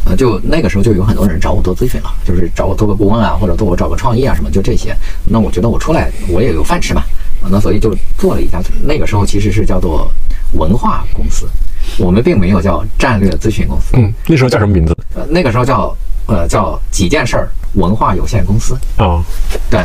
[0.04, 4.94] 呃，就那个时候就有很多人找我做咨询了，就是找我做个顾问啊，或者做我找个创意啊什么，就这些。
[5.24, 7.04] 那我觉得我出来我也有饭吃嘛，
[7.50, 8.60] 那所以就做了一家。
[8.82, 10.10] 那个时候其实是叫做
[10.52, 11.48] 文化公司，
[11.98, 13.88] 我们并没有叫战略咨询公司。
[13.94, 14.96] 嗯，那时候叫什么名字？
[15.14, 18.76] 呃，那个时候叫呃叫几件事儿文化有限公司。
[18.98, 19.22] 哦，
[19.70, 19.80] 对，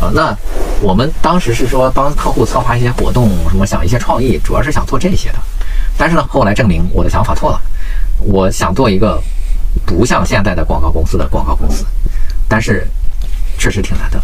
[0.00, 0.36] 呃，那
[0.80, 5.38] 我们当时是说帮客户策划一些活动，什么想一些创意，主要是想做这些的。
[5.96, 7.60] 但是呢，后来证明我的想法错了，
[8.20, 9.22] 我想做一个。
[9.86, 11.84] 不像现在的广告公司的广告公司，
[12.48, 12.86] 但是
[13.58, 14.20] 确实挺难的。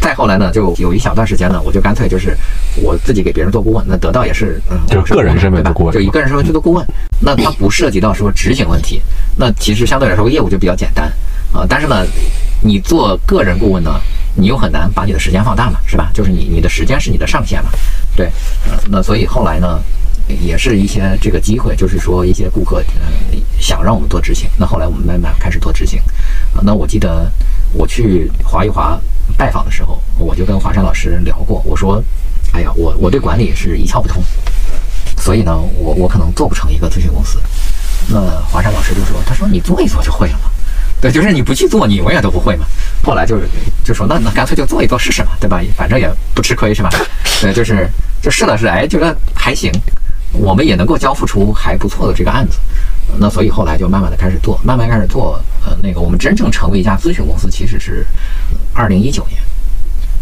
[0.00, 2.36] 再后来呢，就有一小段时间呢，我就干脆就是
[2.76, 6.86] 我自己给别人做顾问，那得到也是嗯，就是个人身份的顾问，就以个人身份去做顾问。
[7.20, 9.00] 那它不涉及到说执行问题，
[9.36, 11.10] 那其实相对来说业务就比较简单
[11.52, 11.66] 啊。
[11.68, 12.04] 但是呢，
[12.62, 14.00] 你做个人顾问呢，
[14.34, 16.10] 你又很难把你的时间放大嘛，是吧？
[16.14, 17.70] 就是你你的时间是你的上限嘛，
[18.16, 18.30] 对。
[18.90, 19.80] 那所以后来呢？
[20.28, 26.00] 也是一些这个机会，就是说一些顾客呃想让我们做执行，那后来我们慢慢开始做执行。
[26.54, 27.30] 啊，那我记得
[27.72, 29.00] 我去华一华
[29.36, 32.02] 拜访的时候，我就跟华山老师聊过，我说，
[32.52, 34.22] 哎呀，我我对管理是一窍不通，
[35.18, 37.40] 所以呢，我我可能做不成一个咨询公司。
[38.08, 40.50] 那华山老师就说，他说你做一做就会了嘛，
[41.00, 42.66] 对，就是你不去做，你永远都不会嘛。
[43.02, 43.48] 后来就是
[43.84, 45.60] 就说，那那干脆就做一做试试嘛，对吧？
[45.76, 46.90] 反正也不吃亏是吧？
[47.40, 47.88] 对，就是
[48.22, 49.70] 就试了试，哎，觉得还行。
[50.38, 52.58] 我们也能够交付出还不错的这个案子，
[53.18, 55.40] 那所以后来就慢慢的开始做，慢慢开始做。
[55.64, 58.06] 呃，那个我们真正成为一家咨询公司，其实是
[58.72, 59.40] 二零一九年，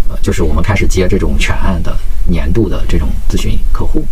[0.09, 1.95] 呃，就是我们开始接这种全案的
[2.27, 4.07] 年度的这种咨询客户，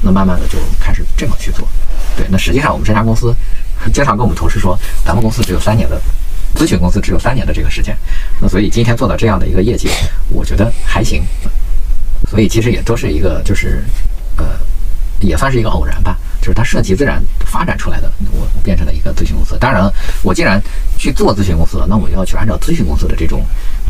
[0.00, 1.68] 那慢慢的就开始这么去做。
[2.16, 3.34] 对，那实际上我们这家公司
[3.92, 6.00] 经常跟我们同事说，咱们公司只有三年的
[6.54, 7.94] 咨询公司只有三年的这个时间，
[8.40, 9.90] 那所以今天做到这样的一个业绩，
[10.30, 11.22] 我觉得还行。
[12.30, 13.84] 所以其实也都是一个就是
[14.36, 14.44] 呃。
[15.20, 19.56] 也算是一个偶然吧，就是它顺其自然发展出来的，我变成了一个咨询公司。
[19.58, 19.90] 当然，
[20.22, 20.60] 我既然
[20.98, 23.44] 去做咨询公司了，那我要去按照咨询公司的这种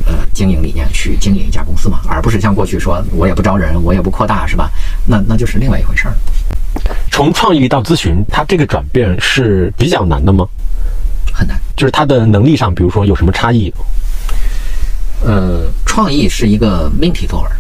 [0.06, 4.70] 呃经营理念去经营一家公司嘛，而不是像过去说我也不招人，我也不扩大，是吧？
[5.04, 6.14] 那那就是另外一回事儿。
[7.10, 10.46] 从创意到咨询，它这个转变是比较难的吗？
[11.32, 13.72] 很难，就是它的能力上，比如说有什么差异？
[15.24, 17.50] 呃，创意是一个命题作文。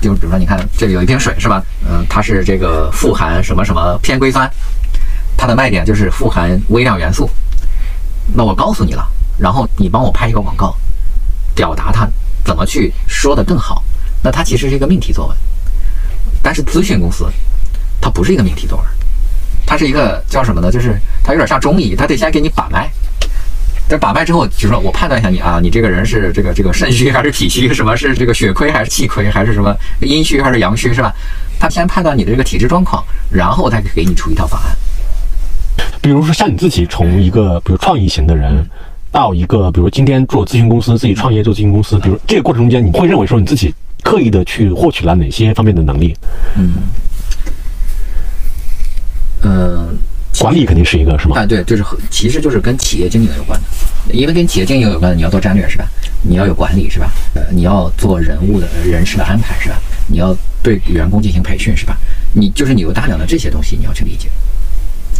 [0.00, 1.62] 就比如说，你看这里有一瓶水，是吧？
[1.88, 4.50] 嗯，它是这个富含什么什么偏硅酸，
[5.36, 7.28] 它的卖点就是富含微量元素。
[8.34, 9.06] 那我告诉你了，
[9.38, 10.76] 然后你帮我拍一个广告，
[11.54, 12.08] 表达它
[12.44, 13.82] 怎么去说的更好。
[14.22, 15.36] 那它其实是一个命题作文，
[16.42, 17.26] 但是咨询公司
[18.00, 18.86] 它不是一个命题作文，
[19.64, 20.70] 它是一个叫什么呢？
[20.70, 22.90] 就是它有点像中医，它得先给你把脉。
[23.88, 27.72] 在把脉之后，就说我判断一下你啊，你这个人是这个这个肾虚还是脾虚？
[27.72, 29.30] 什么是这个血亏还是气亏？
[29.30, 30.92] 还是什么阴虚还是阳虚？
[30.92, 31.12] 是吧？
[31.60, 34.76] 他先判断你的这个体质状况，然后再给你出一套方案。
[36.02, 38.68] 比如说像你自己从一个比如创意型的人，
[39.12, 43.72] 到一个比如今天做咨询公司，自己创业做咨询公司，比如这个过程中间，你会认为说你自己
[44.02, 46.16] 刻意的去获取了哪些方面的能力？
[46.56, 46.72] 嗯，
[49.42, 49.98] 嗯。
[50.38, 51.40] 管理肯定是一个，是吗？
[51.40, 53.58] 啊，对，就是和，其实就是跟企业经营有关
[54.08, 55.86] 的，因为跟企业经营有关，你要做战略是吧？
[56.22, 57.10] 你要有管理是吧？
[57.34, 59.80] 呃，你要做人物的人事的安排是吧？
[60.08, 61.96] 你要对员工进行培训是吧？
[62.32, 64.28] 你就是你有大量的这些东西你要去理解，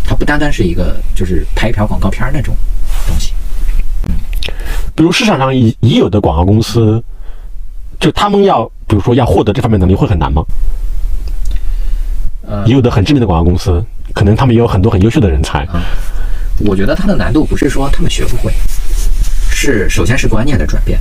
[0.05, 2.55] 它不单单是一个就是拍一条广告片那种
[3.07, 3.33] 东西。
[4.09, 4.15] 嗯，
[4.95, 7.03] 比如市场上已已有的广告公司，
[7.99, 10.43] 就他们要比如说要获得这方面能力会很难吗？
[12.49, 13.85] 呃，已有的很知名的广告公司。
[14.17, 15.59] 可能他们也有很多很优秀的人才。
[15.67, 15.85] 啊，
[16.65, 18.51] 我觉得它的难度不是说他们学不会，
[19.51, 20.99] 是首先是观念的转变，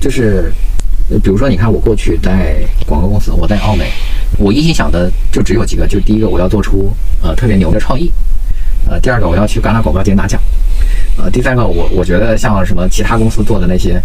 [0.00, 0.50] 就是，
[1.22, 2.56] 比如说你看我过去在
[2.86, 3.92] 广告公司，我在奥美，
[4.38, 6.90] 我一心想的就只有几个，就第一个我要做出
[7.22, 8.10] 呃特别牛的创意，
[8.88, 10.40] 呃第二个我要去戛纳广告节拿奖，
[11.18, 14.02] 呃，第三个，我我觉得像什么其他公司做的那些，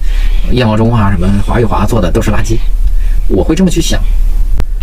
[0.52, 2.58] 叶茂中啊，什么华与华做的都是垃圾，
[3.30, 4.04] 我会这么去想。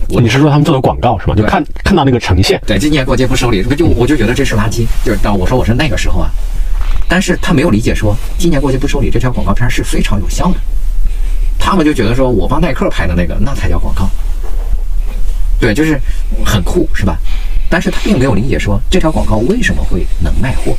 [0.08, 1.34] 你是说他们做的广告是吗？
[1.34, 2.60] 就看看到那个呈现。
[2.66, 4.86] 对，今年过节不收礼，就我就觉得这是垃圾。
[5.04, 6.30] 就是当我说我是那个时候啊，
[7.08, 10.58] 但是他没有理解说今年过节不收礼这条广告片是非常有效的。
[11.58, 14.08] 他们就觉得说我帮耐克拍的那个那才叫广告。
[15.60, 16.00] 对，就是
[16.44, 17.16] 很酷，是吧？
[17.68, 20.76] 但是他并没有理解说这条广告为什么会能卖货。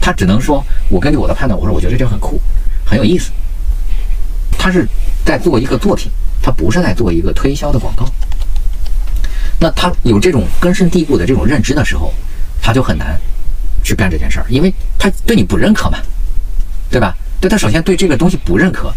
[0.00, 2.40] 他只能说，我根据我的判断，我说我觉得这条很酷，
[2.84, 3.30] 很有意思。
[4.56, 4.86] 他是
[5.24, 6.10] 在做一个作品。
[6.48, 8.10] 他不是在做一个推销的广告，
[9.60, 12.10] 那他有这种根深蒂固的这种认知的时候，
[12.62, 13.20] 他就很难
[13.84, 15.98] 去干这件事儿，因为他对你不认可嘛，
[16.88, 17.14] 对吧？
[17.38, 18.90] 对他首先对这个东西不认可，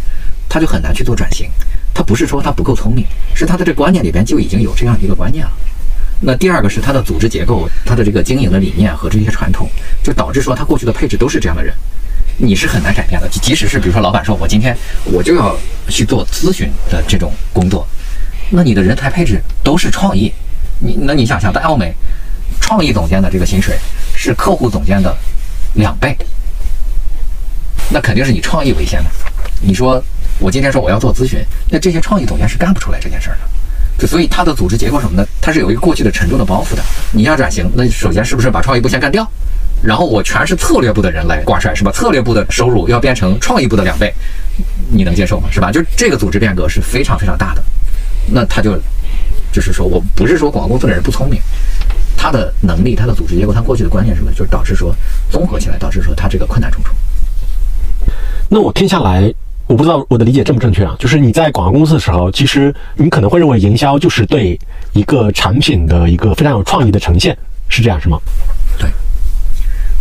[0.47, 1.51] 他就很难去做转型。
[1.93, 5.51] 他不是说他不够聪明，是他的这观念里边就已经有这样一个观念了。
[6.21, 9.69] 那第二个是他的组织结构，他的这个经营的理念和这些传统，
[10.01, 11.75] 就导致说他过去的配置都是这样的人。
[12.43, 14.75] 你是很难改变的，即使是比如说老板说，我今天
[15.05, 15.55] 我就要
[15.87, 17.87] 去做咨询的这种工作，
[18.49, 20.33] 那你的人才配置都是创意，
[20.79, 21.93] 你那你想想，在奥美，
[22.59, 23.77] 创意总监的这个薪水
[24.15, 25.15] 是客户总监的
[25.75, 26.17] 两倍，
[27.89, 29.09] 那肯定是以创意为先的。
[29.61, 30.03] 你说
[30.39, 33.41] 我今天说我要做咨询，那这些创意总监是干不出来这件事儿的，
[33.99, 36.81] 就所以他的组织结构什么的，他是有一个过去的沉重的包袱的。
[37.11, 39.29] 你要转型，那首先是不是把创意部先干掉？
[39.83, 41.91] 然后我全是策略部的人来挂帅，是吧？
[41.91, 44.13] 策略部的收入要变成创意部的两倍，
[44.91, 45.47] 你能接受吗？
[45.51, 45.71] 是吧？
[45.71, 47.63] 就这个组织变革是非常非常大的。
[48.27, 48.77] 那他就
[49.51, 51.41] 就是说我不是说广告公司的人不聪明，
[52.15, 54.95] 他的能力、他的组织结构、他过去的观念什么，就是导致说
[55.29, 56.93] 综合起来导致说他这个困难重重。
[58.47, 59.33] 那我听下来，
[59.65, 60.95] 我不知道我的理解正不正确啊？
[60.99, 64.59] 就是你在广告公司的时候，其实你可能会认为营销就是对
[64.93, 67.35] 一个产品的一个非常有创意的呈现，
[67.67, 68.19] 是这样是吗？
[68.77, 68.89] 对。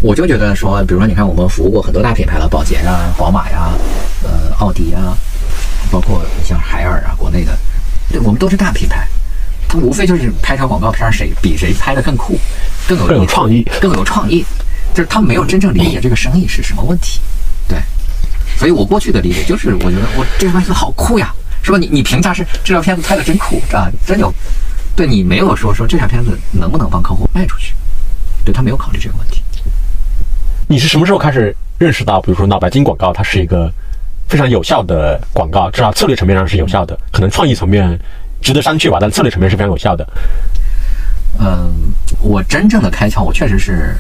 [0.03, 3.71] 我就觉得说，比如说，你看我们服务过很多大品牌了，宝洁啊、宝马呀、
[4.23, 5.15] 呃、奥迪呀，
[5.91, 7.57] 包括像海尔啊，国内的，
[8.11, 9.07] 对，我们都是大品牌，
[9.69, 12.39] 它无非就是拍条广告片，谁比谁拍的更酷，
[12.89, 14.43] 更有更有创意，更有创意，
[14.95, 17.21] 就是他们没有真正理解这个生意是什么问题，
[17.69, 17.79] 对，
[18.57, 21.31] 所以我过去的理解就是，我觉得我这张片子好酷呀，
[21.63, 21.77] 是吧？
[21.77, 24.33] 你你评价是这条片子拍的真酷啊，真有，
[24.97, 27.75] 对你没有说说这条片子能不能帮客户卖出去，
[28.47, 29.43] 对他没有考虑这个问题。
[30.71, 33.69] 你是什么时候开始认识到，比如说脑白金广告，它是一个
[34.29, 37.99] 非常有效的广告，至少策略层面上是有效的，可能创意层面
[38.41, 40.07] 值得商榷吧，但策略层面是非常有效的。
[41.41, 43.97] 嗯，我真正的开窍，我确实是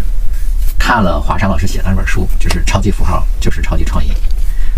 [0.78, 4.10] 看了华山老师写的那本书，就是《超级符号就是超级创意》，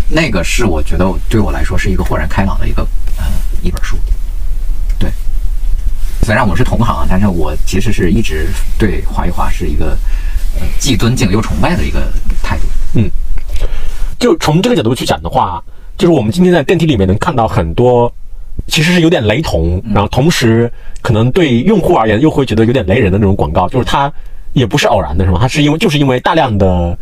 [0.09, 2.81] 那个是我觉得对我来说是一个豁然开朗的一个
[3.17, 3.25] 呃
[3.61, 3.99] 一本书。
[4.97, 5.11] 对，
[6.23, 9.95] 虽然我们是同行，但是我其实是一直对华与华是一个。
[10.79, 12.01] 既尊敬又崇拜的一个
[12.41, 12.63] 态度。
[12.95, 13.09] 嗯，
[14.19, 15.63] 就从这个角度去讲的话，
[15.97, 18.11] 就是我们今天在电梯里面能看到很多，
[18.67, 24.11] 其实是有点雷同，然后同时可能对用户而言又会觉得有点雷人的那种广告，就是它
[24.53, 25.39] 也不是偶然的，是吗？
[25.41, 26.97] 它是因为就是因为大量的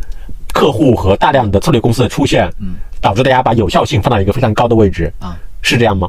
[0.52, 6.08] 客户和大量的策略公司的出现，嗯，导致大家把有效性放到一个非常高的位置啊，是这样吗？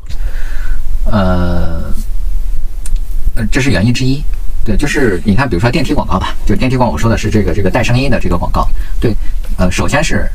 [1.12, 1.92] 呃，
[3.36, 4.24] 呃，这是原因之一。
[4.66, 8.68] 对，就是你看，比如说电梯广告吧，就电梯广告，我说的是这个这个带声音的这个广告。
[9.00, 9.14] 对，
[9.58, 10.30] 呃，首先是，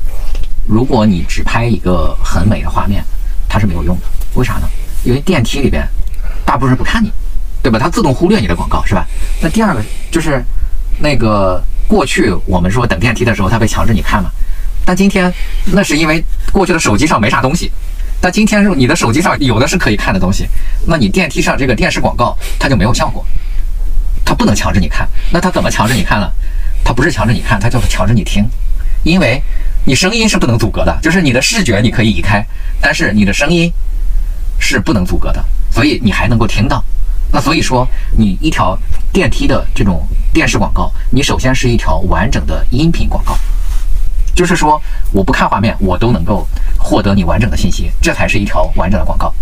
[0.67, 3.03] 如果你只拍一个很美的画面，
[3.49, 4.03] 它是没有用的。
[4.35, 4.69] 为啥呢？
[5.03, 5.83] 因为电梯里边
[6.45, 7.11] 大部分人不看你，
[7.63, 7.79] 对吧？
[7.79, 9.07] 它自动忽略你的广告，是吧？
[9.41, 10.45] 那第二个就是，
[10.99, 14.31] 那个过去我们说等电梯的时候，它被强制你看嘛，
[14.85, 15.33] 但今天
[15.73, 17.73] 那是因为过去的手机上没啥东西，
[18.21, 20.47] 但今天是你的手机上有的是可以看的东西，
[20.87, 23.25] 那你电梯上这个电视广告它就没有效果。
[24.29, 26.31] 他不能强制你看，那他怎么强制你看呢？
[26.85, 28.47] 他不是强制你看，他叫强制你听，
[29.03, 29.43] 因为
[29.87, 32.45] 你声音是不能阻隔的，就是你的视觉你可以移开，
[32.79, 33.73] 但是你的声音
[34.59, 36.85] 是不能阻隔的，所以你还能够听到。
[37.33, 37.89] 那所以说，
[38.19, 38.79] 你一条
[39.11, 43.35] 电梯的这种电视广告，你首先是一条完整的音频广告，
[44.35, 44.79] 就是说
[45.11, 46.47] 我不看画面，我都能够
[46.77, 49.33] 获得你完整的信息，这才是一条完整的广告。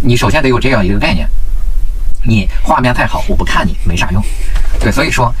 [0.00, 1.28] 你首先得有这样一个概念。
[2.22, 4.22] 你画面太好，我不看你没啥用。
[4.78, 5.34] 对，所以说，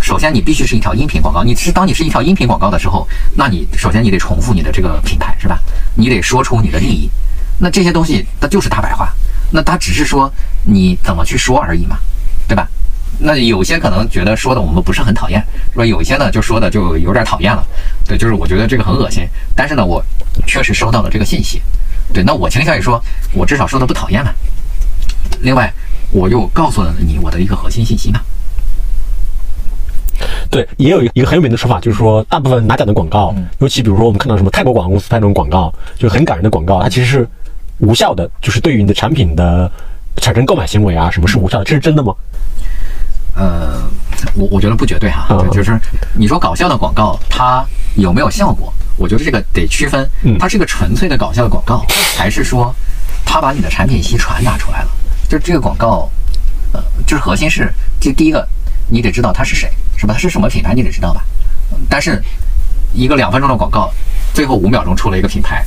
[0.00, 1.42] 首先你必须是一条音频广告。
[1.42, 5.58] 你是当你是一条音频广告的时候，那你首先你得重复你的这个品牌，是吧？
[5.94, 7.10] 你得说出你的利益。
[7.58, 9.12] 那这些东西它就是大白话，
[9.50, 10.32] 那它只是说
[10.64, 11.98] 你怎么去说而已嘛，
[12.48, 12.66] 对吧？
[13.18, 17.62] 那有些可能觉得说的我们不是很讨厌，说有一些呢就说的就有点讨厌了。
[18.06, 19.28] 对，就是我觉得这个很恶心。
[19.54, 20.02] 但是呢，我
[20.46, 21.60] 确实收到了这个信息。
[22.14, 23.02] 对，那我倾向于说，
[23.32, 24.32] 我至少说的不讨厌嘛。
[25.42, 25.70] 另外。
[26.12, 28.20] 我又告诉了你我的一个核心信息嘛。
[30.50, 37.28] 对，也有一个很有名的说法，就是说大部分拿奖的广告，尤其比如说我们看到什么泰国广告公司拍那种广告，就很感人的广告，它其实是
[37.78, 39.70] 无效的，就是对于你的产品的
[40.16, 42.12] 产生购买行为啊，什么是无效的，这是真的吗？
[43.36, 43.88] 呃，
[44.34, 45.78] 我我觉得不绝对哈，就是
[46.14, 48.72] 你说搞笑的广告它有没有效果？
[48.98, 50.06] 我觉得这个得区分，
[50.38, 51.86] 它是一个纯粹的搞笑的广告，
[52.18, 52.74] 还是说
[53.24, 54.88] 它把你的产品信息传达出来了？
[55.30, 56.10] 就这个广告，
[56.72, 58.44] 呃，就是核心是，就第一个，
[58.88, 60.12] 你得知道他是谁，是吧？
[60.12, 61.24] 他是什么品牌，你得知道吧？
[61.88, 62.20] 但是
[62.92, 63.92] 一个两分钟的广告，
[64.34, 65.64] 最后五秒钟出了一个品牌，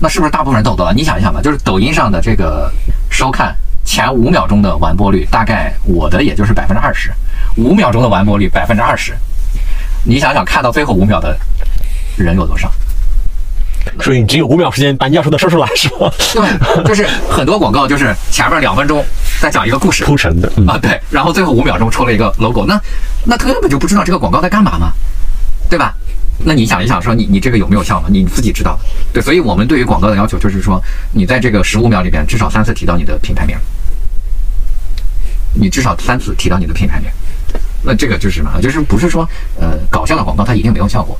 [0.00, 0.92] 那是不是大部分人都懂了？
[0.92, 2.68] 你想一想吧，就是抖音上的这个
[3.08, 3.56] 收看。
[3.84, 7.12] 前五秒钟的完播率，大概我的也就是百分之二十，
[7.56, 9.16] 五秒钟的完播率百分之二十，
[10.02, 11.38] 你想想看到最后五秒的
[12.16, 12.68] 人有多少？
[14.00, 16.10] 所以你只有五秒时间把你要说的说出来，是吧？
[16.32, 19.04] 对，就是很多广告就是前面两分钟
[19.40, 22.80] 在讲一个故事铺陈的啊，对，然后最后五秒钟出了一个 logo，那
[23.24, 24.92] 那根本就不知道这个广告在干嘛嘛，
[25.68, 25.94] 对吧？
[26.44, 28.08] 那你想一想，说你你这个有没有效嘛？
[28.10, 28.78] 你自己知道。
[29.12, 30.78] 对，所以我们对于广告的要求就是说，
[31.12, 33.56] 你在这个十五秒里边至少三次提到你的品牌名，
[35.54, 37.08] 你至少三次提到你的品牌名。
[37.82, 38.50] 那这个就是什么？
[38.60, 39.26] 就是不是说
[39.58, 41.18] 呃搞笑的广告它一定没有效果，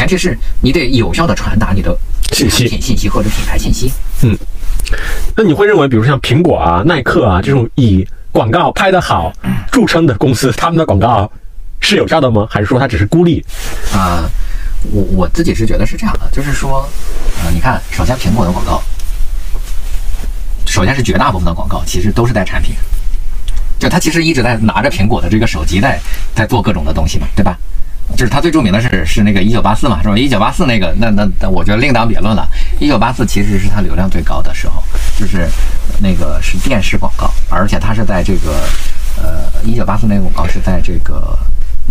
[0.00, 1.94] 前提是你得有效的传达你的
[2.32, 3.92] 信息、信息或者品牌信息。
[4.22, 4.34] 嗯。
[5.36, 9.30] 那你会认为，比如像苹果啊、耐克啊这种以广告拍得好
[9.70, 11.30] 著称的公司，他们的广告
[11.80, 12.46] 是有效的吗？
[12.48, 13.44] 还是说它只是孤立？
[13.92, 14.24] 啊？
[14.90, 16.88] 我我自己是觉得是这样的，就是说，
[17.44, 18.82] 呃，你看，首先苹果的广告，
[20.64, 22.74] 首先是绝大部分的广告其实都是带产品，
[23.78, 26.00] 就他其实一直在拿着苹果的这个手机在
[26.34, 27.58] 在做各种的东西嘛，对吧？
[28.16, 30.16] 就是他最著名的是是那个一九八四嘛，是吧？
[30.16, 32.46] 一九八四那个，那那那我觉得另当别论了。
[32.78, 34.82] 一九八四其实是它流量最高的时候，
[35.18, 35.48] 就是
[36.00, 38.64] 那个是电视广告，而且它是在这个
[39.16, 41.38] 呃一九八四那个广告是在这个。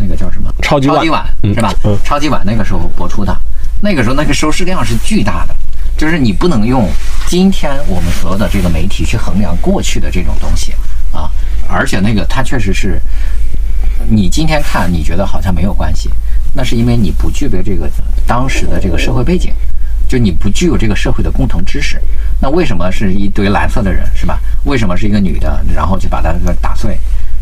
[0.02, 0.50] 那个叫什么？
[0.62, 1.74] 超级碗是吧？
[2.06, 3.36] 超级碗那个时候播出的，
[3.82, 5.54] 那个时候那个收视量是巨大的，
[5.98, 6.90] 就是你不能用
[7.28, 10.72] 今天我们所有的这个媒体去衡量过去的这种东西
[11.12, 11.30] 啊，
[11.68, 12.98] 而且那个它确实是，
[14.08, 16.10] 你今天看你觉得好像没有关系，
[16.54, 17.90] 那是因为你不具备这个
[18.26, 19.54] 当时的这个社会背景，
[20.08, 22.02] 就你不具有这个社会的共同知识。
[22.42, 24.40] 那为什么是一堆蓝色的人是吧？
[24.64, 26.98] 为什么是一个女的，然后就把它给打碎？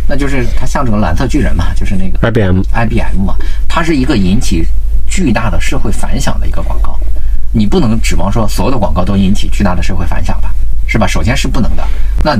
[0.07, 3.35] 那就是它象征了蓝色巨人嘛，就是那个 IBM，IBM 嘛，
[3.67, 4.65] 它是一个引起
[5.07, 6.97] 巨大的社会反响的一个广告。
[7.51, 10.53] 你不能指望说所有的广告都引起巨大的社会反响吧，
[10.87, 11.05] 是吧？
[11.05, 11.87] 首先是不能的。
[12.23, 12.37] 那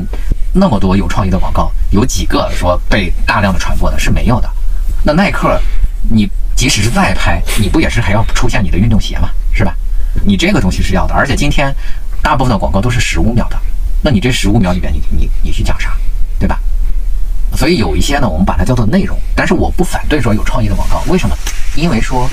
[0.52, 4.50] 那么多有创意的广告，有几个说被大量的传播的是没有的。
[5.04, 5.60] 那耐克，
[6.10, 9.74] 你即使是再拍，你不也是还要出现你的运动鞋嘛，是吧？
[10.24, 11.14] 你这个东西是要的。
[11.14, 11.74] 而且今天
[12.22, 13.60] 大部分的广告都是十五秒的，
[14.02, 15.96] 那你这十五秒里边，你你你去讲啥，
[16.38, 16.58] 对吧？
[17.54, 21.36] 所以有一些呢，我们把它叫做内容，但是我不反对说有创意的广告，为什么？
[21.76, 22.28] 因为说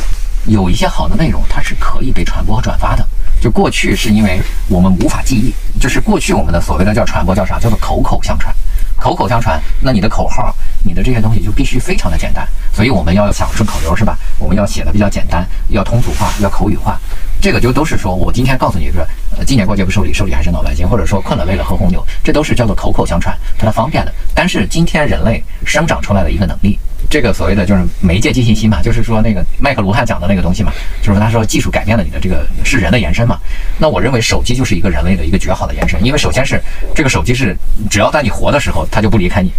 [0.47, 3.05] 有一些好的内容，它是可以被传播和转发的。
[3.41, 7.59] 就过去是因为我们无法记忆，就是过去我们的所谓的叫传播叫啥？
[7.59, 8.53] 叫做口口相传。
[8.97, 12.47] 口口相传，那你的口号，你的这些东西就必须非常的简单。
[12.73, 14.17] 所以我们要想顺口溜是吧？
[14.39, 16.97] 我们要写的比较简单，要通俗化，要口语化。
[17.41, 19.05] 这个就都是说我今天告诉你一个，
[19.37, 24.13] 呃，今年过节不收礼，收礼还是脑白金，或者说困了累了喝红牛，这都是叫做口口相传，它的方便的。
[24.33, 26.79] 但是今天人类生长出来的一个能力，
[27.09, 30.71] 这个所谓的就是媒介即信息嘛，就是说那个麦克卢汉讲的那个东西嘛，
[31.01, 33.37] 就是他说技术改变了你的这个是人的延伸嘛。
[33.77, 36.61] 那我认为手机就是一个人类的一个绝好的延伸，因为首先是
[36.93, 37.55] 这个手机是
[37.89, 39.51] 只要在你活的时候，它就不离开你。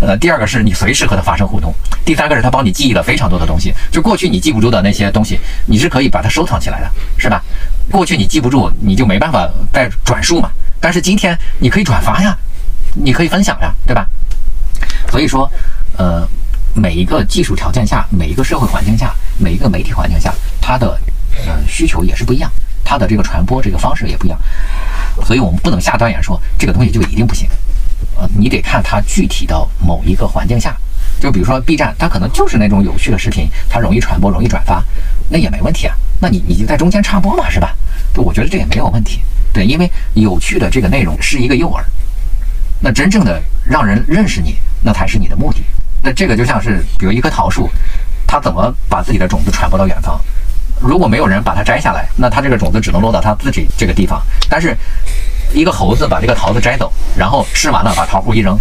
[0.00, 1.74] 呃，第二个是你随时和它发生互动，
[2.06, 7.44] 第三个是它帮你记忆了非常多的东西，就过去你记不住的那些东西，你是可以把它收藏起来的，是吧？
[7.90, 10.50] 过去你记不住，你就没办法再转述嘛。
[10.80, 12.36] 但是今天你可以转发呀，
[12.94, 14.06] 你可以分享呀，对吧？
[15.10, 15.50] 所以说，
[15.96, 16.26] 呃，
[16.74, 20.98] 每一个技术条件下，每一个社会环境下，每一个媒体环境下，它的
[21.46, 22.50] 呃需求也是不一样，
[22.84, 24.38] 它的这个传播这个方式也不一样，
[25.26, 27.48] 所以我们不能下断言说这个东西就一定不行。
[28.16, 30.76] 呃，你得看它具体到某一个环境下，
[31.20, 34.82] 就比如说 B 站，它可能就是那种有趣的视频，它容易传播，容易转发，
[35.28, 35.94] 那也没问题啊。
[36.18, 37.76] 那你你就在中间插播嘛，是吧？
[38.14, 39.20] 就我觉得这也没有问题。
[39.52, 41.82] 对，因为有趣的这个内容是一个诱饵，
[42.80, 45.62] 那真正的让人认识你，那才是你的目的。
[46.02, 47.68] 那这个就像是，比如一棵桃树，
[48.26, 50.18] 它怎么把自己的种子传播到远方？
[50.80, 54.22] 如果没有人把它摘下来，那它这个种子只能落到它自己这个地方。
[54.48, 54.74] 但是
[55.52, 58.58] 一个猴子把这个桃子摘走，然后吃完了把桃核一扔，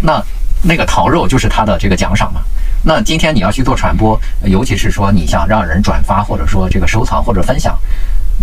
[0.00, 0.22] 那
[0.62, 2.40] 那个桃肉就是他的这个奖赏嘛。
[2.82, 7.76] 那今天你要去做传播，尤其是说你想让人转发或者说这个收藏或者分享，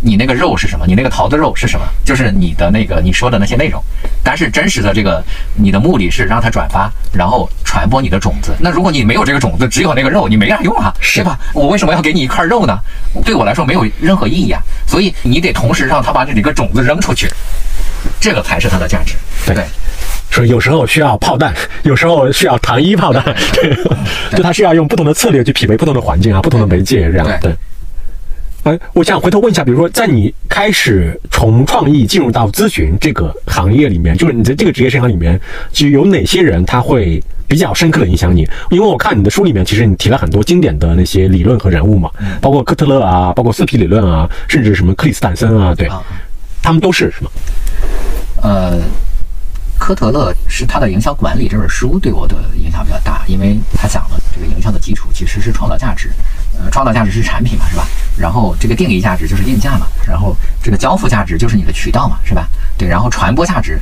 [0.04, 0.86] 你那个肉是什么？
[0.86, 1.86] 你那个桃子肉是什么？
[2.04, 3.82] 就是你的那个你说的那些内容。
[4.22, 8.54] 但是真实的这个你的目的是让它转发，然后传播你的种子。
[8.60, 11.40] 那如果你没有这个种子，只有那个肉，你没啥用啊，是对吧？
[11.54, 12.78] 我为什么要给你一块肉呢？
[13.24, 14.62] 对我来说没有任何意义啊。
[14.86, 17.30] 所以你得同时让他把这几个种子扔出去，
[18.20, 19.16] 这个才是它的价值。
[19.46, 19.56] 对
[20.36, 23.24] 说有时候需要炮弹，有时候需要糖衣炮弹，
[23.54, 23.76] 对，
[24.36, 27.56] 就他是要用不同的策略去匹配不同的环境啊，不同的媒介这样对对。
[28.64, 35.40] 哎，我想回头问一下，比如说，在你开始从创意进入到咨询这个行业里面，就是你在这个职业生涯里面，
[35.72, 38.42] 其实有哪些人他会比较深刻的影响你？
[38.72, 42.10] 因为我看你的书里面，其实你提了很多经典的那些理论和人物嘛，
[42.42, 46.02] 包括科特勒啊，包括四皮理论啊，甚至什么克里斯坦森啊，对，啊，
[46.64, 47.30] 他们都是什么？
[48.42, 48.80] 呃，
[49.78, 56.12] 科特勒是他的《营销管理》这本书对我的影响比较大，因为他讲了这个营销的基础其实是创造价值，
[56.58, 57.86] 呃，创造价值是产品嘛，是吧？
[58.18, 62.48] 然后这个定义价值就是定价嘛，然后这个交付价值就是你的渠道嘛，是吧？
[62.78, 63.80] 对，然后传播价值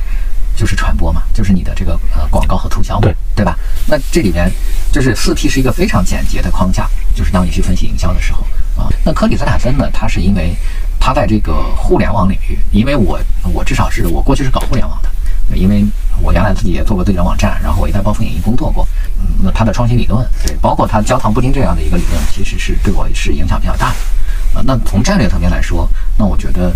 [0.56, 3.56] 就是传播嘛，就是你的这个呃广告和促销嘛，对对吧？
[3.86, 4.50] 那这里边
[4.92, 8.40] 就是四 P 是一个非常简洁的框架，就是当你去分析营销的时候
[8.76, 8.90] 啊。
[9.04, 10.54] 那科里斯塔森呢，他是因为
[10.98, 13.18] 他在这个互联网领域，因为我
[13.52, 15.10] 我至少是我过去是搞互联网的，
[15.52, 15.84] 因为
[16.22, 18.86] 我原来自己也做过自己的网站，然后我也在暴风影音工作过。
[19.18, 24.58] 嗯，那他的创新理论，对，包括他焦糖布丁这样的一个理论，其实是对我是影响比较大的。
[24.58, 26.74] 啊，那从战略层面来说，那我觉得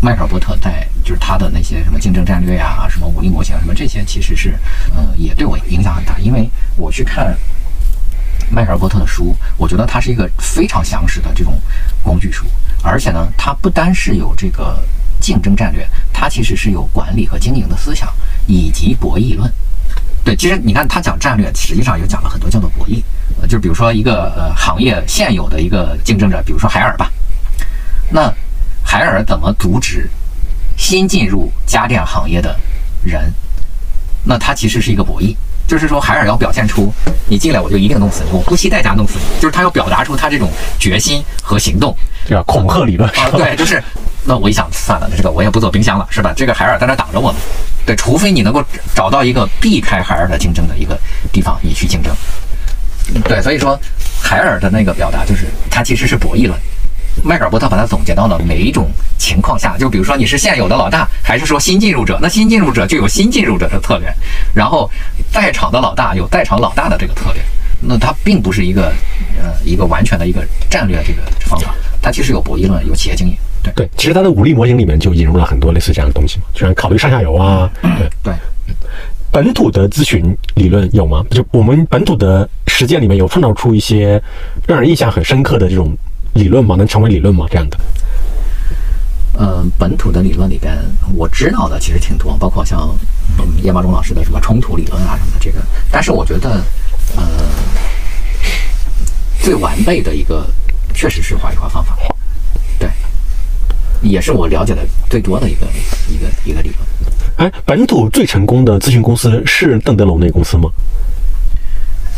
[0.00, 4.58] 迈克尔波特在就是他的那些什么竞争战略呀、什么武力模型什么这些，其实是
[4.96, 7.36] 呃也对我影响很大，因为我去看
[8.50, 11.54] 迈克尔波特的书，我觉得它是一个非常详实的这种
[12.02, 12.46] 工具书，
[12.82, 14.82] 而且呢，它不单是有这个
[15.22, 18.12] 竞争战略，它其实是有管理和经营的思想
[18.46, 19.50] 以及博弈论。
[20.24, 23.02] 对，其实你看他讲战略，实际上又讲了很多叫做博弈，
[23.40, 27.10] 呃，就比如说一个呃行业现有的一个竞争者，比如说海尔吧，
[28.10, 28.32] 那
[28.84, 30.10] 海尔怎么阻止
[30.76, 32.56] 新进入家电行业的
[33.02, 33.32] 人？
[34.24, 35.34] 那它其实是一个博弈，
[35.66, 36.92] 就是说海尔要表现出
[37.26, 40.48] 你进来我就一定弄死你，我不惜代价弄死你，就是他要表达出他这种
[40.78, 41.92] 决心和行动。
[42.24, 43.82] 这个恐吓理论啊，对，就是，
[44.24, 46.32] 那我一想算了，这个我也不做冰箱了，是吧？
[46.36, 47.40] 这个海尔在那挡着我们，
[47.84, 48.64] 对，除非你能够
[48.94, 50.98] 找到一个避开海尔的竞争的一个
[51.32, 52.14] 地方，你去竞争。
[53.24, 53.78] 对，所以说
[54.22, 56.58] 海尔的那个表达就是，它其实是博弈论。
[57.22, 64.10] 迈克尔波特把它总结到了每一种情况下，就比如说你是现有的老大，还是说新进入者，那新进入者就有新进入者的策略，
[64.54, 64.90] 然后
[65.30, 67.42] 在场的老大有在场老大的这个策略，
[67.80, 68.94] 那它并不是一个
[69.36, 78.10] 呃一个完全的一个战略这个方法，它其实有博弈论，有企业经营，对对，其实它的武力模型里面就引入了很多类似这样的东西嘛，就像考虑上下游啊，对。
[78.22, 78.34] 对。
[79.30, 81.24] 本土的咨询理论有吗？
[81.30, 84.22] 就我们本土的实践里面有创造出一些
[84.66, 85.96] 让人印象很深刻的这种
[86.34, 86.76] 理论吗？
[86.76, 87.46] 能成为理论吗？
[87.48, 87.78] 这样的？
[89.34, 90.76] 呃，本土的理论里边，
[91.16, 92.94] 我知道的其实挺多，包括像
[93.38, 95.58] 嗯叶茂中老师的什么冲突理论啊什么的这个。
[95.90, 96.62] 但是我觉得，
[97.16, 97.22] 呃，
[99.40, 100.46] 最完备的一个
[100.92, 102.06] 确实是华语化方法，对，
[104.02, 105.66] 也是我了解的最多的一个
[106.08, 106.78] 一个一个理论。
[107.36, 110.68] 哎，本土最成功的咨询公司是邓德龙那个公司吗？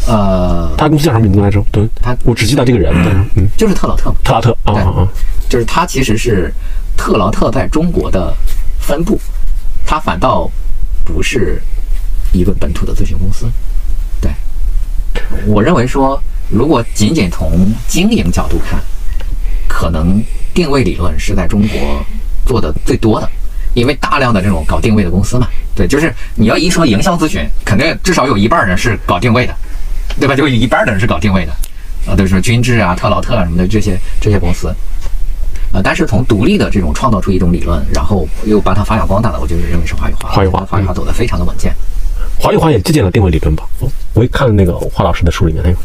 [0.07, 1.65] 呃，他公司叫什么名字来着？
[1.73, 2.93] 对，他我只记得这个人，
[3.37, 5.09] 嗯，就是特劳特嘛，特劳特啊对啊啊，
[5.49, 6.53] 就是他其实是
[6.97, 8.35] 特劳特在中国的
[8.81, 9.19] 分部，
[9.87, 10.51] 他反倒
[11.05, 11.63] 不是
[12.33, 13.47] 一个本土的咨询公司。
[14.21, 14.31] 对，
[15.47, 16.21] 我认为说，
[16.51, 18.79] 如果仅仅从经营角度看，
[19.69, 22.05] 可能定位理论是在中国
[22.47, 23.29] 做的最多的，
[23.75, 29.55] 因为大量的这种搞定位的公司嘛，对，就是你要一说营销咨询，肯定至少有一半人是搞定位的，
[30.21, 30.37] 对吧？
[30.37, 31.53] 就一半的人是搞定位的，
[32.07, 34.75] 啊，都是君智啊、特劳特啊什么的这些这些公司。
[35.73, 40.31] 呃，但是从独立的这种创造出一种理论，然后又把它发扬光大的，我就认为是华语华。
[40.31, 41.75] 华语化华语化走得非常的稳健。
[42.39, 43.65] 华语华也借鉴了定位理论吧？
[43.81, 45.79] 我我也看那个华老师的书里面，那个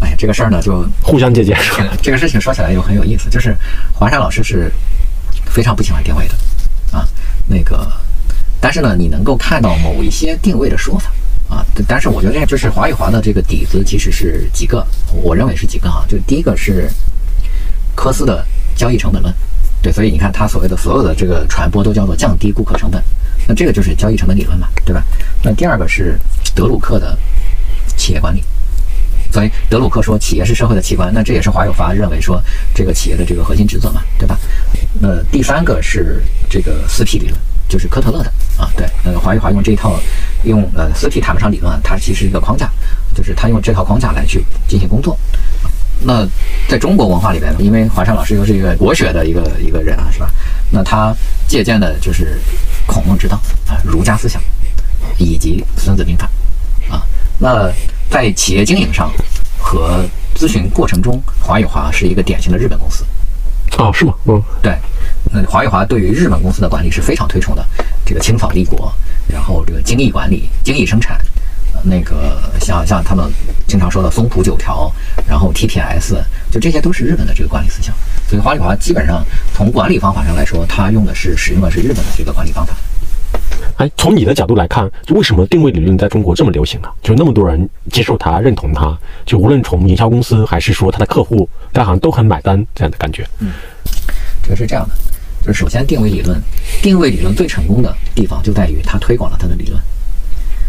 [0.00, 1.56] 哎呀，这个事儿呢，就互相借鉴？
[2.00, 3.56] 这个事情说起来又很有意思，就是
[3.92, 4.70] 华山老师是
[5.46, 6.34] 非常不喜欢定位的
[6.96, 7.06] 啊，
[7.46, 7.90] 那个，
[8.60, 11.10] 但是呢，你能够看到某一些定位的说法
[11.48, 16.88] 啊，但是我觉得就是华与华的这个底子其实是几个，我认为是几个啊，就第一个是
[17.96, 18.44] 科斯的
[18.76, 19.34] 交易成本论，
[19.82, 23.02] 对，所以你看他所谓的所有的这个传播都叫做降低顾客成本，
[23.48, 25.02] 那这个就是交易成本理论嘛，对吧？
[25.42, 26.16] 那第二个是
[26.54, 27.18] 德鲁克的
[27.96, 28.44] 企业管理。
[29.30, 32.42] 所以德鲁克说企业是社会的器官，那这也是华友发认为说
[32.74, 34.38] 这个企业的这个核心职责嘛，对吧？
[35.00, 40.00] 那第三个是这个四 P 理论，就是科特勒的啊，对，呃，华语华用这一套
[40.44, 42.70] 用呃四 P 谈不上理论，它其实是一个框架，
[43.14, 45.18] 就是他用这套框架来去进行工作。
[46.00, 46.24] 那
[46.68, 50.30] 在中国文化里边，因为华山老师又是一个国学的一个一个人啊，是吧？
[50.70, 51.14] 那他
[51.46, 52.40] 借鉴的就是
[52.86, 54.40] 孔孟之道啊，儒家思想
[55.18, 56.30] 以及孙子兵法
[56.88, 57.02] 啊。
[57.38, 57.70] 那
[58.10, 59.12] 在企业经营上
[59.58, 60.04] 和
[60.34, 63.04] 咨询过程中，华宇华是一个典型的日本公司。
[63.76, 64.14] 哦，是吗？
[64.24, 64.76] 嗯，对，
[65.30, 67.64] 那华宇华对于日本公司的管理是非常推崇的，
[68.04, 68.92] 这个青草立国，
[69.28, 71.18] 然后这个精益管理、精益生产，
[71.74, 73.30] 呃那个像像他们
[73.68, 74.90] 经常说的松浦九条，
[75.28, 76.16] 然后 TPS，
[76.50, 77.94] 就这些都是日本的这个管理思想。
[78.28, 82.74] 所以华宇华基本上从管理方法上来说，它用的是使用的是日本的这个管理方法。
[83.76, 86.88] 哎，从你的角度来看，就为什么定位理论在中国这么流行呢？
[87.02, 93.24] 就那么多人接受它、认同它，就无论从营销公司还是说它的客户，大家好像都很买单这样的感觉。
[93.40, 93.52] 嗯
[94.42, 94.94] 这个是这样的，
[95.46, 96.40] 就是首先定位理论，
[96.82, 99.78] 定位理论最成功的地方就在于它推广了它的理论，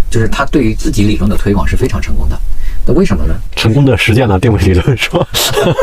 [0.09, 2.39] 就是它对于自己理论的推广是非常成功的。
[2.85, 3.35] 那为什么呢？
[3.55, 5.25] 成功的实践了定位理论是吧？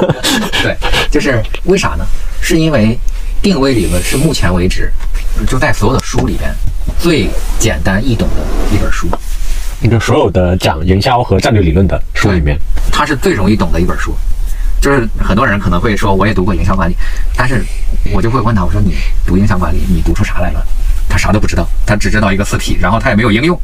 [0.63, 0.77] 对，
[1.11, 2.07] 就是为啥呢？
[2.41, 2.99] 是因为
[3.43, 4.93] 定位理论是目前为止
[5.47, 6.55] 就在所有的书里边
[6.99, 7.29] 最
[7.59, 9.09] 简单易懂的一本书，
[9.81, 12.59] 那个所有的讲营销和战略理论的书里面，
[12.91, 14.15] 它是最容易懂的一本书。
[14.81, 16.95] 就是很多人可能会说，我也读过营销管理，
[17.35, 17.65] 但是
[18.13, 18.95] 我就会问他，我说你
[19.27, 20.65] 读营销管理，你读出啥来了？
[21.09, 23.59] 他啥都不知道，他只知道一个四体，然后他也没有应用，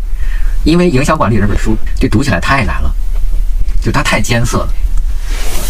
[0.64, 2.92] 因为营销管理这本书就读起来太难了，
[3.80, 4.68] 就它太艰涩了。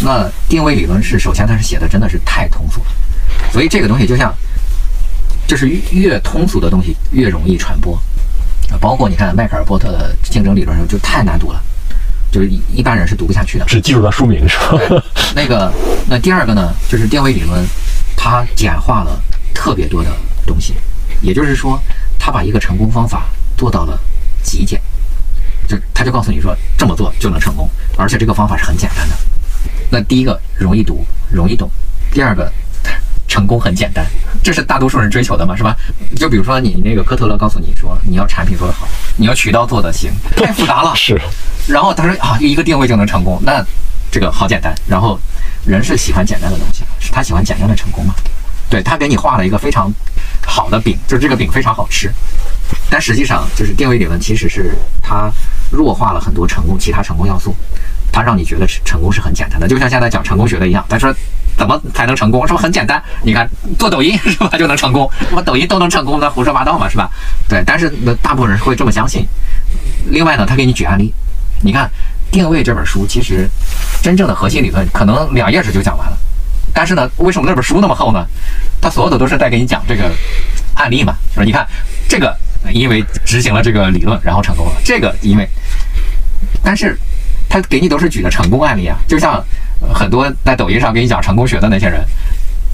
[0.03, 2.87] 那定位理论是首先它是写的真的是太通俗了，
[3.53, 4.33] 所以这个东西就像，
[5.53, 7.95] 就是越越通俗的东西越容易传播，
[8.71, 11.63] 啊，包括你看迈克尔波特的竞争理论就太难读了，
[12.31, 13.65] 就是一一般人是读不下去的。
[13.67, 15.05] 只记住了书名是吧？
[15.37, 15.71] 那个，
[16.09, 17.63] 那第二个呢，就是定位理论，
[18.17, 19.21] 它简化了
[19.53, 20.09] 特别多的
[20.47, 20.73] 东西，
[21.21, 21.79] 也就是说，
[22.19, 24.01] 它把一个成功方法做到了
[24.43, 24.81] 极简，
[25.69, 29.15] 就他就告诉你说这么做就能成功，而且这个方法是很简单的。
[29.91, 31.69] 那第一个容易读，容易懂；
[32.11, 32.51] 第二个
[33.29, 34.05] 成功很简单，
[34.43, 35.77] 这是大多数人追求的嘛，是吧？
[36.17, 41.21] 就比如说你那个科特勒告诉你说你要产品做得好，你要渠道做得行，太复杂了， 是，
[41.67, 43.65] 然后他说啊，一个定位就能成功，那
[44.11, 44.75] 这个好简单。
[44.87, 45.19] 然后
[45.65, 48.15] 人是喜欢简单的东西，是他喜欢简单的成功嘛？
[48.69, 49.93] 对他给你画了一个非常
[50.47, 52.11] 好的饼，就是这个饼非常好吃，
[52.89, 55.31] 但实际上就是定位理论其实是它
[55.71, 57.55] 弱化了很多成功其他成功要素，
[58.13, 61.13] 它让你觉得成功是很简单的，就像现在讲成功学的一样，他说。
[61.55, 62.47] 怎么才能成功？
[62.47, 63.01] 是不是很简单？
[63.23, 63.49] 你看
[63.79, 65.09] 做抖音是吧就能成功？
[65.29, 66.19] 什么抖音都能成功？
[66.19, 67.11] 那胡说八道嘛，是吧？
[67.47, 69.29] 对，但是那大部分人会这么相信。
[70.09, 71.13] 另外呢，他给你举案例，
[71.61, 71.87] 你看
[72.33, 73.47] 《定位》这本书，其实
[74.03, 76.17] 真正的核心理论可能两页纸就讲完了。
[76.73, 78.27] 但是呢，为什么那本书那么厚呢？
[78.81, 80.11] 他所有的都是在给你讲这个
[80.75, 81.45] 案例嘛，是吧？
[81.45, 81.65] 你看
[82.09, 82.35] 这个
[82.73, 85.47] 因为执行了这个理论，然后成功了；这个因为，
[86.65, 86.99] 但是
[87.53, 89.45] 他给你都是举的成功案例啊，就像
[89.93, 92.03] 很多在抖音上给你讲成功学的那些人。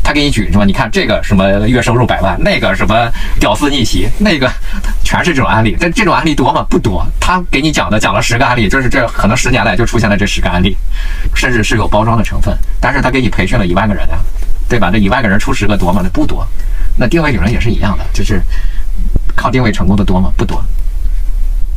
[0.04, 0.64] 他给你举什么？
[0.64, 3.10] 你看这个什么月收入百万，那个什么
[3.40, 4.48] 屌丝逆袭，那个
[5.02, 5.76] 全是这种案例。
[5.80, 6.64] 但这种案例多吗？
[6.70, 7.04] 不多。
[7.18, 10.76] 他给你讲的讲了十个案例，就是这可能十年来就出现了这十个案例，
[11.34, 12.56] 甚至是有包装的成分。
[12.80, 14.16] 但是他给你培训了一万个人呀，
[14.68, 14.90] 对吧？
[14.92, 16.00] 这一万个人出十个多吗？
[16.04, 16.46] 那不多。
[16.96, 18.40] 那定位有人也是一样的，就是
[19.34, 20.32] 靠定位成功的多吗？
[20.36, 20.64] 不多。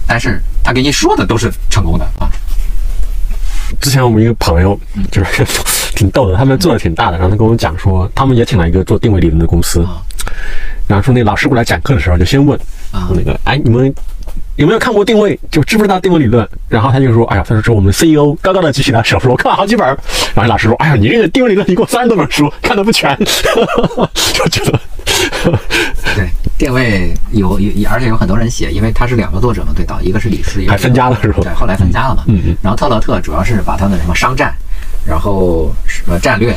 [0.08, 2.30] 但是他给你说的都是成功的啊。
[3.80, 4.80] 之前我们一个朋友
[5.12, 5.46] 就是
[5.96, 9.86] 挺逗的，他们做的挺大的，然后他跟我讲说，他们也请了一个做定位理论的公司，
[10.88, 12.60] 然后说那老师过来讲课的时候就先问
[12.92, 13.10] 啊。
[13.14, 13.94] 那个，哎，你们
[14.62, 15.38] 有没有看过定位？
[15.50, 16.48] 就知不知道定位理论？
[16.70, 19.98] 然后他就说，哎呀，他说这我们 CEO 刚刚的举起了手说，我看了好几本儿。
[20.36, 23.18] 然后老师说，哎呀，你这个定位理论一共三十多本书，看的不全，
[24.34, 24.80] 就觉得
[26.16, 32.24] 对，定位有有，而且有很多人写，因为他是两个作者嘛，对导，一个是李斯，一个是还分家了是吧对，后来分家了嘛。
[32.28, 34.54] 嗯嗯然后特勒特主要是把他的什么商战，
[35.04, 36.52] 然后什么战略，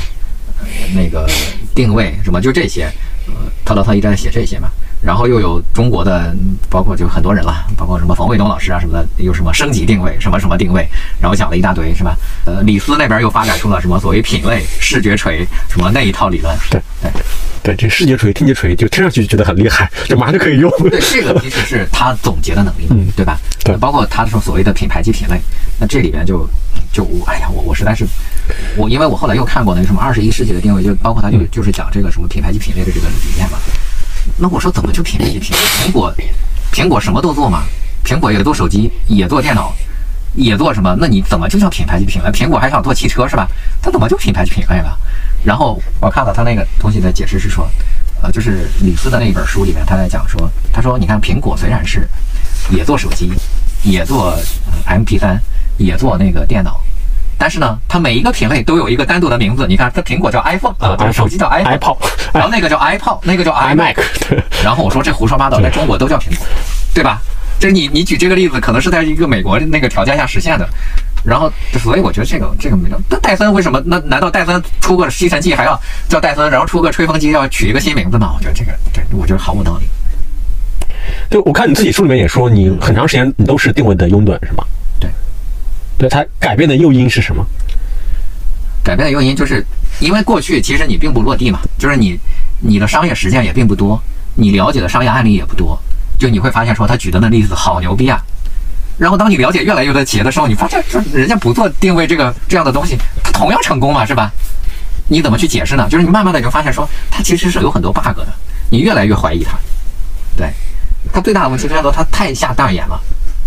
[0.60, 1.26] 呃那个
[1.74, 2.84] 定位什么就这些，
[3.28, 3.32] 呃，
[3.64, 4.68] 特勒特一直在写这些嘛。
[5.04, 10.88] 然后又有中国的，嗯包括就很多人了，包括什么冯卫东老师啊什么的，有什么升级定位，什么什么定位，
[11.20, 12.16] 然后讲了一大堆，是吧？
[12.46, 16.56] 呃，李斯那边又发展出了什么所谓品类、视觉锤什么那一套理论。
[16.70, 17.10] 对对。
[17.64, 20.70] 对这视觉锤、听觉锤，就听上去就觉得很厉害，就马上就可以用。
[20.90, 23.38] 对，这个其实是他总结的能力，嗯对吧？
[23.64, 25.40] 对包括他说所谓的品牌及品类，
[25.80, 26.46] 那这里边就
[26.92, 28.04] 就我哎呀，我我实在是
[28.76, 33.56] 我，因为我后来又看过那个什么二十一世纪的定位，就包括他就就是讲这个什么品牌及品类的这个理念嘛。
[34.38, 35.88] 那我说怎么就品牌及品类？
[35.88, 36.14] 苹果
[36.72, 37.64] 苹果什么都做嘛，
[38.04, 39.72] 苹果也做手机，也做电脑。
[40.36, 40.96] 也做什么？
[40.98, 42.28] 那你怎么就叫品牌及品类？
[42.30, 43.46] 苹果还想做汽车是吧？
[43.80, 44.98] 它怎么就品牌及品类了？
[45.44, 47.70] 然后我看到他那个东西的解释是说，
[48.20, 52.08] 呃，就是李斯的那一本书里面，他在讲说，他说你看苹果虽然是
[52.68, 53.32] 也做手机，
[53.84, 54.36] 也做、
[54.88, 55.38] MP3，
[55.76, 56.80] 也做那个电脑，
[57.38, 59.66] 但是呢，它每一个品类都有一个单独的名字。
[59.68, 61.96] 你看，它苹果叫 iPhone 啊，这个手机叫 iPhone，iPod
[62.32, 63.96] 然后那个叫 iPod，那个叫 iMac。
[64.62, 66.46] 然后我说这胡说八道，在中国都叫苹果，
[66.94, 67.20] 对吧？
[67.58, 70.68] 就是你你举这个例子，可能是在一个美国那个条件下实现的。
[71.24, 73.00] 然后，所以我觉得这个这个没有。
[73.08, 73.82] 那戴森为什么？
[73.86, 78.34] 那难道戴森出个吸尘器还要叫戴森，然后出个吹风机要取一个新名字吗？
[78.36, 79.86] 我觉得这个对我觉得毫无道理。
[81.30, 84.64] 就我看你自己书里面也说，你很长时间你都是定位的拥趸，是吗？
[85.00, 85.08] 对，
[85.96, 87.44] 对，它改变的诱因是什么？
[88.82, 89.64] 改变的诱因就是
[90.00, 92.18] 因为过去其实你并不落地嘛，就是你
[92.60, 93.98] 你的商业实践也并不多，
[94.34, 95.80] 你了解的商业案例也不多，
[96.18, 98.20] 就你会发现说他举的那例子好牛逼啊。
[98.98, 104.30] 然后当你了解越来越多企业的时候，你发现说人家不做定位这个这样的东西，它同样成功嘛，是吧？
[105.08, 105.88] 你怎么去解释呢？
[105.88, 108.26] 就是你慢慢的就发现说它其实是有很多 bug 的，
[108.70, 109.56] 你越来越怀疑它。
[110.36, 110.52] 对，
[111.12, 113.00] 它最大的问题叫做它太下大眼了。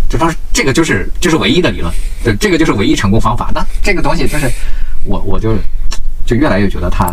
[0.10, 1.94] 就说这个就是就是唯一的理论，
[2.24, 3.52] 对，这个就是唯一成功方法。
[3.54, 4.50] 那这个东西就是
[5.04, 5.56] 我我就
[6.26, 7.12] 就越来越觉得它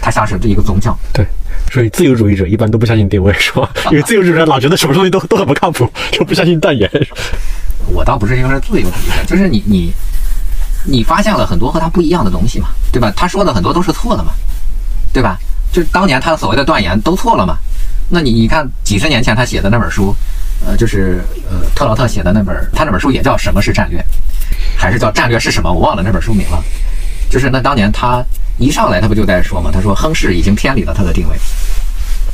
[0.00, 0.96] 它像是一个宗教。
[1.12, 1.26] 对，
[1.70, 3.68] 所以自由主义者一般都不相信定位，是吧？
[3.90, 6.88] 因为自由主义者老觉得什么东西都都很不靠谱，就不相信断言。
[7.88, 9.92] 我倒不是因为是自由主义者，就是你你
[10.84, 13.12] 你发现了很多和他不一样的东西嘛，对吧？
[13.16, 14.32] 他说的很多都是错的嘛，
[15.12, 15.36] 对吧？
[15.72, 17.56] 就当年他所谓的断言都错了嘛。
[18.08, 20.14] 那你你看几十年前他写的那本书，
[20.66, 23.98] 呃，就是呃特劳特写的那本，他那本书也叫《什么是战略》，
[24.76, 25.68] 还是叫《战略是什么》？
[25.72, 26.62] 我忘了那本书名了。
[27.28, 28.22] 就是那当年他
[28.58, 31.36] 一上来他不就在说嘛，他说亨氏已经偏离了他的定位，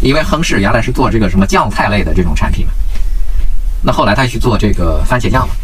[0.01, 2.73] 因为亨氏原来是做这个什么酱菜类的这种产品嘛。
[3.83, 5.55] 那后来他去做这个番茄酱嘛，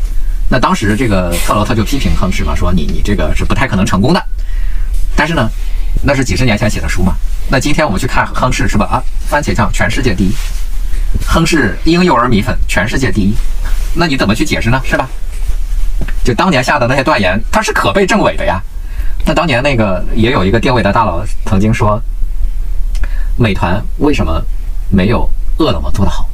[0.49, 4.25] 那当时这个特劳特就批评亨氏嘛，说你你这个是不太可能成功的。
[5.17, 5.51] 但是呢，
[6.03, 7.15] 那是几十年前写的书嘛。
[7.49, 8.87] 那今天我们去看亨氏是吧？
[8.87, 10.33] 啊，番茄酱全世界第一，
[11.27, 13.35] 亨氏婴幼儿米粉全世界第一，
[13.95, 14.81] 那你怎么去解释呢？
[14.85, 15.09] 是吧？
[16.25, 18.61] 就当年下的那些断言，它是可被证伪的呀。
[19.25, 22.03] 那当年那个也有一个定位的大佬曾经说，
[23.37, 24.43] 美团为什么
[24.91, 25.29] 没有
[25.59, 26.29] 饿了么做得好？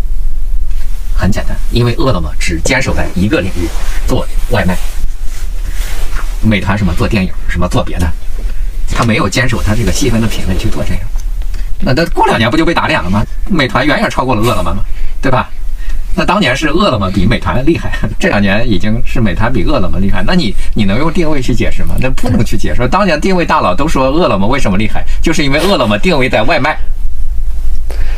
[1.15, 3.69] 很简单，因为饿了么只坚守在一个领域
[4.07, 4.77] 做外卖，
[6.41, 8.11] 美团什么做电影，什么做别的，
[8.89, 11.01] 他没有坚守他这个细分的品类去做这个。
[11.83, 13.25] 那那过两年不就被打脸了吗？
[13.49, 14.83] 美团远远超过了饿了么嘛，
[15.21, 15.51] 对吧？
[16.17, 20.25] 那当年是饿了么比美团厉害， 这两年已经是美团比饿了么厉害。
[20.27, 21.95] 那你你能用定位去解释吗？
[22.01, 22.87] 那不能去解释。
[22.89, 26.77] 当年定位大佬都说饿了么为什么厉害，就是因为饿了么定位在外卖。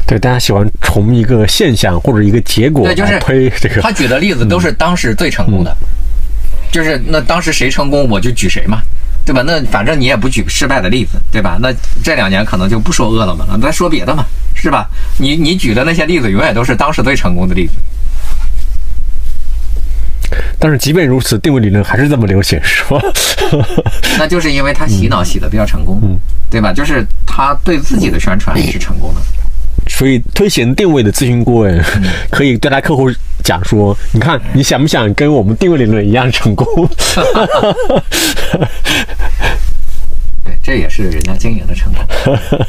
[0.06, 3.80] 对，大家喜欢从一个现象或者一个结果对，就是推这个。
[3.80, 5.76] 他举的例子都是当时最成功的，
[6.70, 8.80] 就是那当时谁成功我就举谁嘛，
[9.24, 9.42] 对吧？
[9.46, 11.56] 那反正你也不举失败的例子，对吧？
[11.60, 14.88] 那这两年可能就不说饿了么了，咱说别的嘛，是吧？
[15.18, 17.74] 你你举的那些例子永远都是当时最成功的例子。
[20.58, 23.00] 但是即便如此，定位理论还是这么流行，是吧？
[24.18, 26.18] 那就是因为他洗脑洗的比较成功，
[26.48, 26.72] 对吧？
[26.72, 29.20] 就是他对自己的宣传是成功的。
[29.94, 31.80] 所以推行定位的咨询顾问
[32.30, 33.10] 可以对他客户
[33.44, 36.66] 讲说：“你看，你想不想跟我们定位理论一样成功？”
[40.44, 42.02] 对，这也是人家经营的成功。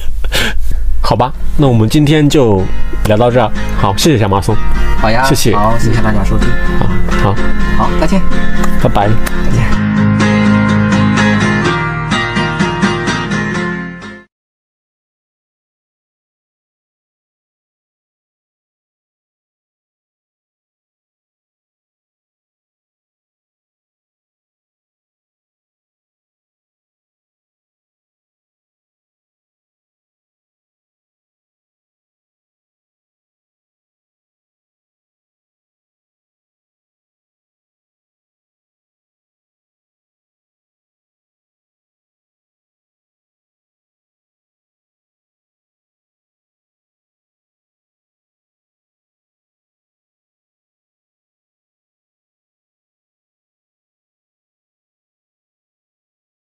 [1.02, 2.62] 好吧，那我们今天就
[3.06, 3.50] 聊到这儿。
[3.80, 4.56] 好，谢谢小马松。
[5.00, 6.48] 好呀，谢谢好，谢谢大家收听。
[6.78, 6.88] 好
[7.24, 7.36] 好，
[7.78, 8.22] 好，再见，
[8.82, 9.08] 拜拜。
[9.08, 9.83] 再见。